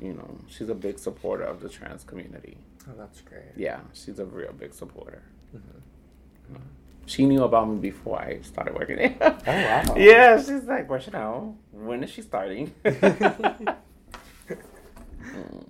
[0.00, 2.56] You know, she's a big supporter of the trans community.
[2.88, 3.52] Oh, that's great.
[3.56, 5.22] Yeah, she's a real big supporter.
[5.54, 6.60] Mhm.
[7.06, 9.16] She knew about me before I started working there.
[9.20, 9.94] Oh, wow.
[9.96, 12.72] Yeah, she's like, you know, when is she starting?
[15.22, 15.64] Mm.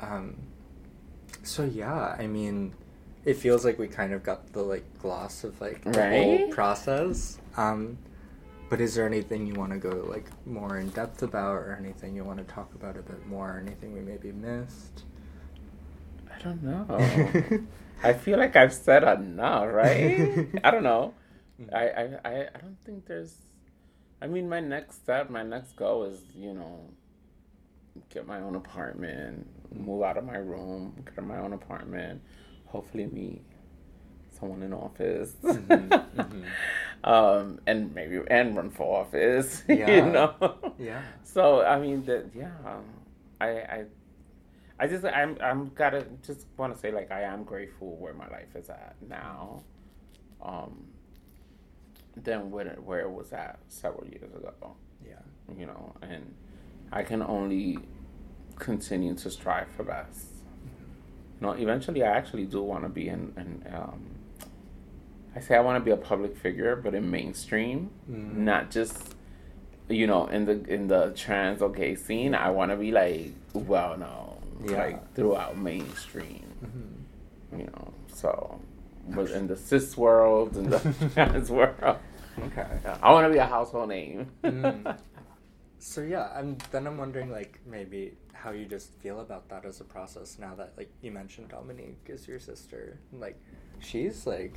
[0.00, 0.36] Um,
[1.42, 2.74] so yeah, I mean,
[3.24, 7.38] it feels like we kind of got the like gloss of like the whole process.
[7.56, 7.98] Um,
[8.68, 12.14] but is there anything you want to go like more in depth about, or anything
[12.16, 13.56] you want to talk about a bit more?
[13.56, 15.04] or Anything we maybe missed?
[16.34, 17.62] I don't know.
[18.02, 20.48] I feel like I've said enough, right?
[20.62, 21.14] I don't know.
[21.72, 23.34] I, I, I, I don't think there's.
[24.20, 26.90] I mean, my next step, my next goal is, you know,
[28.10, 32.20] get my own apartment, move out of my room, get my own apartment,
[32.66, 33.42] hopefully meet
[34.38, 36.44] someone in office, Mhm, mhm.
[37.04, 39.62] um, and maybe and run for office.
[39.68, 39.90] Yeah.
[40.06, 40.34] you know.
[40.78, 41.00] Yeah.
[41.24, 42.50] So I mean, that yeah,
[43.40, 43.84] I I
[44.78, 48.28] I just I'm I'm gotta just want to say like I am grateful where my
[48.28, 49.62] life is at now,
[50.42, 50.84] um,
[52.16, 54.76] than where it, where it was at several years ago.
[55.06, 55.14] Yeah.
[55.56, 56.34] You know, and
[56.92, 57.78] I can only
[58.58, 60.26] continue to strive for best.
[61.40, 64.00] You know, eventually I actually do want to be in, in um,
[65.34, 68.36] I say I want to be a public figure, but in mainstream, Mm.
[68.36, 69.14] not just
[69.88, 72.34] you know in the in the trans or gay scene.
[72.34, 74.76] I want to be like well known, Yeah.
[74.78, 76.44] like throughout mainstream.
[76.64, 77.58] Mhm.
[77.60, 78.60] You know, so
[79.10, 81.98] but in the cis world and the trans world,
[82.38, 82.66] Okay.
[83.02, 84.26] I want to be a household name.
[84.42, 84.96] Mm.
[85.86, 89.80] So yeah, I'm then I'm wondering like maybe how you just feel about that as
[89.80, 92.98] a process now that like you mentioned Dominique is your sister.
[93.12, 93.40] Like
[93.78, 94.56] she's like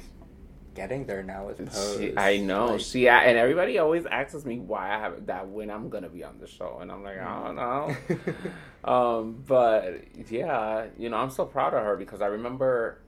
[0.74, 1.98] getting there now with Pose.
[2.00, 5.70] She, I know like, she and everybody always asks me why I have that when
[5.70, 7.96] I'm gonna be on the show, and I'm like, I don't know.
[8.92, 10.02] um, but
[10.32, 13.02] yeah, you know, I'm so proud of her because I remember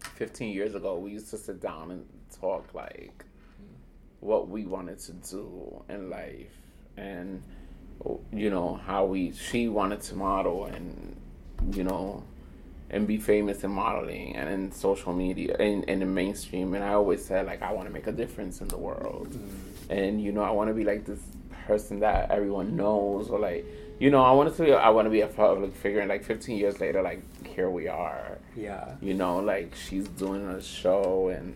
[0.00, 2.06] 15 years ago we used to sit down and
[2.40, 3.26] talk like
[4.20, 6.67] what we wanted to do in life
[6.98, 7.42] and
[8.32, 11.16] you know how we she wanted to model and
[11.72, 12.22] you know
[12.90, 16.74] and be famous in modeling and in social media and in the mainstream.
[16.74, 19.28] And i always said like i want to make a difference in the world.
[19.30, 19.92] Mm-hmm.
[19.92, 21.20] and you know i want to be like this
[21.66, 23.66] person that everyone knows or like
[23.98, 26.00] you know i want to be i want to be a public figure.
[26.00, 28.38] And like 15 years later like here we are.
[28.56, 28.94] Yeah.
[29.00, 31.54] You know like she's doing a show and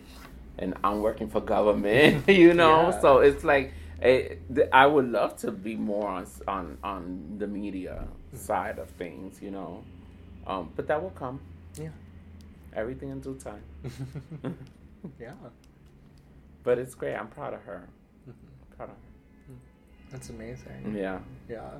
[0.59, 2.89] and i'm working for government you know?
[2.89, 3.01] Yeah.
[3.01, 8.05] so it's like it, I would love to be more on on on the media
[8.33, 9.83] side of things, you know,
[10.45, 11.39] um, but that will come.
[11.79, 11.89] Yeah,
[12.75, 13.63] everything in due time.
[15.19, 15.31] yeah,
[16.63, 17.15] but it's great.
[17.15, 17.87] I'm proud of her.
[18.29, 18.75] Mm-hmm.
[18.75, 19.55] Proud of her.
[20.11, 20.95] That's amazing.
[20.95, 21.19] Yeah,
[21.49, 21.71] yeah.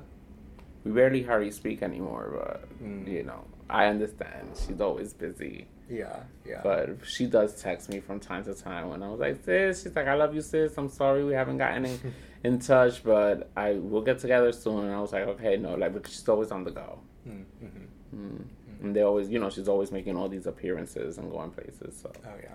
[0.84, 3.06] We barely hardly speak anymore, but mm.
[3.06, 4.48] you know, I understand.
[4.66, 5.66] She's always busy.
[5.88, 6.60] Yeah, yeah.
[6.62, 9.94] But she does text me from time to time when I was like, sis, she's
[9.94, 10.76] like, I love you, sis.
[10.78, 14.84] I'm sorry we haven't gotten in, in touch, but I will get together soon.
[14.84, 17.00] And I was like, okay, no, like, because she's always on the go.
[17.28, 18.16] Mm-hmm.
[18.16, 18.44] Mm.
[18.82, 21.98] And they always, you know, she's always making all these appearances and going places.
[22.00, 22.12] So.
[22.24, 22.50] Oh, yeah.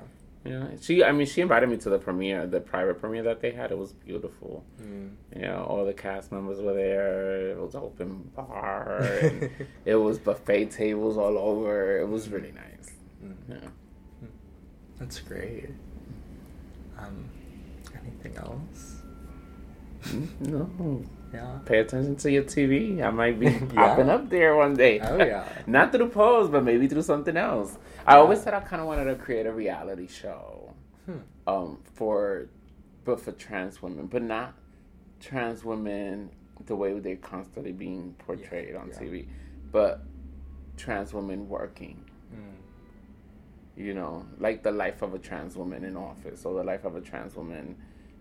[0.45, 1.03] Yeah, she.
[1.03, 3.71] I mean, she invited me to the premiere, the private premiere that they had.
[3.71, 4.63] It was beautiful.
[4.81, 5.11] Mm.
[5.35, 7.51] You know, all the cast members were there.
[7.51, 9.01] It was open bar.
[9.85, 11.99] it was buffet tables all over.
[11.99, 12.91] It was really nice.
[13.23, 13.35] Mm.
[13.49, 13.69] Yeah.
[14.99, 15.69] That's great.
[16.97, 17.29] Um,
[17.95, 19.01] anything else?
[20.03, 20.25] Hmm?
[20.41, 21.03] No.
[21.33, 21.59] Yeah.
[21.65, 23.01] Pay attention to your TV.
[23.01, 23.59] I might be yeah.
[23.73, 24.99] popping up there one day.
[24.99, 25.47] Oh yeah.
[25.67, 27.77] Not through Pose, but maybe through something else.
[28.05, 30.73] I always said I kind of wanted to create a reality show,
[31.05, 31.17] hmm.
[31.47, 32.47] um, for,
[33.05, 34.55] but for trans women, but not
[35.19, 36.31] trans women
[36.65, 38.79] the way they're constantly being portrayed yeah.
[38.79, 39.27] on TV,
[39.71, 40.01] but
[40.75, 42.03] trans women working
[43.79, 46.97] you know, like the life of a trans woman in office or the life of
[46.97, 47.77] a trans woman,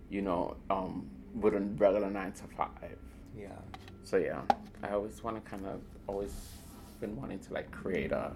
[0.08, 2.96] you know, um, with a regular nine to five.
[3.36, 3.48] Yeah.
[4.04, 4.42] So yeah,
[4.84, 6.32] I always want to kind of always
[7.00, 8.32] been wanting to like create a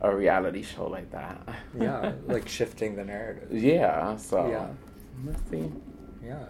[0.00, 1.40] a reality show like that.
[1.78, 3.52] yeah, like shifting the narrative.
[3.52, 4.16] Yeah.
[4.16, 4.68] So yeah,
[5.26, 5.72] let's see.
[6.24, 6.46] Yeah.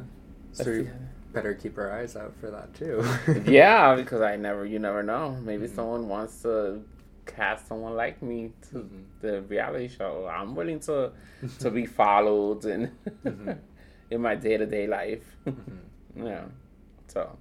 [0.52, 0.90] So you
[1.32, 3.02] better keep our eyes out for that too.
[3.50, 5.36] yeah, because I never, you never know.
[5.42, 5.74] Maybe mm-hmm.
[5.74, 6.82] someone wants to
[7.26, 9.02] cast someone like me to mm-hmm.
[9.20, 10.28] the reality show.
[10.30, 11.12] I'm willing to
[11.60, 12.90] to be followed and
[13.24, 13.52] mm-hmm.
[14.10, 15.36] in my day to day life.
[15.46, 16.26] Mm-hmm.
[16.26, 16.44] yeah.
[17.08, 17.36] So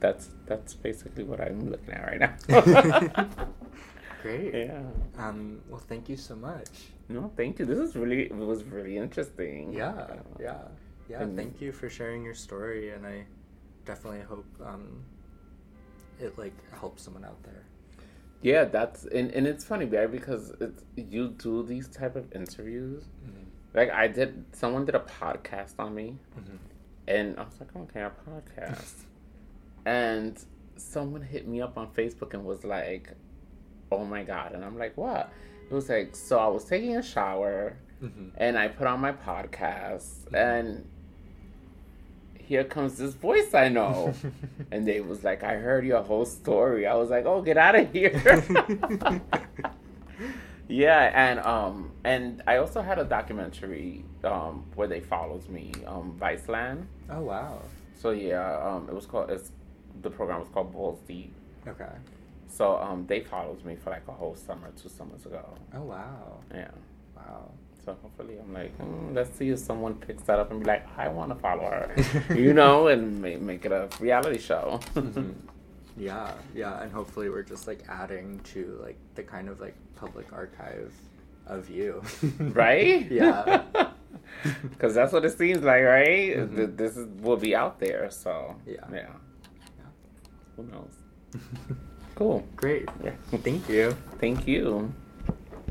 [0.00, 3.28] that's that's basically what I'm looking at right now.
[4.22, 4.54] Great.
[4.54, 4.80] Yeah.
[5.18, 5.60] Um.
[5.68, 6.68] Well, thank you so much.
[7.08, 7.66] No, thank you.
[7.66, 9.72] This is really it was really interesting.
[9.72, 10.06] Yeah.
[10.40, 10.62] Yeah.
[11.08, 11.22] Yeah.
[11.22, 13.26] And thank you for sharing your story, and I
[13.84, 15.04] definitely hope um,
[16.18, 17.64] it like helps someone out there.
[18.44, 20.10] Yeah, that's and, and it's funny, right?
[20.10, 23.02] Because it's you do these type of interviews.
[23.02, 23.44] Mm-hmm.
[23.72, 26.56] Like I did, someone did a podcast on me, mm-hmm.
[27.08, 29.06] and I was like, okay, a podcast,
[29.86, 30.38] and
[30.76, 33.14] someone hit me up on Facebook and was like,
[33.90, 35.32] oh my god, and I'm like, what?
[35.70, 38.28] It was like, so I was taking a shower, mm-hmm.
[38.36, 40.34] and I put on my podcast, mm-hmm.
[40.34, 40.86] and
[42.46, 44.14] here comes this voice I know.
[44.70, 46.86] and they was like, I heard your whole story.
[46.86, 48.20] I was like, oh, get out of here.
[50.68, 56.16] yeah, and um, and I also had a documentary um where they followed me, um,
[56.20, 56.86] Viceland.
[57.10, 57.62] Oh wow.
[58.00, 59.30] So yeah, um, it was called.
[59.30, 59.50] It's
[60.02, 61.32] the program was called Balls Deep.
[61.66, 61.94] Okay.
[62.48, 65.44] So um, they followed me for like a whole summer, two summers ago.
[65.74, 66.38] Oh wow.
[66.52, 66.70] Yeah.
[67.16, 67.50] Wow.
[67.84, 70.86] So hopefully, I'm like, mm, let's see if someone picks that up and be like,
[70.96, 74.80] I want to follow her, you know, and make, make it a reality show.
[74.94, 75.30] mm-hmm.
[75.96, 80.32] Yeah, yeah, and hopefully we're just like adding to like the kind of like public
[80.32, 80.92] archive
[81.46, 82.02] of you,
[82.40, 83.08] right?
[83.08, 83.62] yeah,
[84.62, 86.36] because that's what it seems like, right?
[86.36, 86.74] Mm-hmm.
[86.74, 89.06] This is will be out there, so yeah, yeah.
[89.78, 89.84] yeah.
[90.56, 91.40] Who knows?
[92.16, 92.44] cool.
[92.56, 92.88] Great.
[93.04, 93.12] Yeah.
[93.30, 93.96] Thank you.
[94.18, 94.92] Thank you.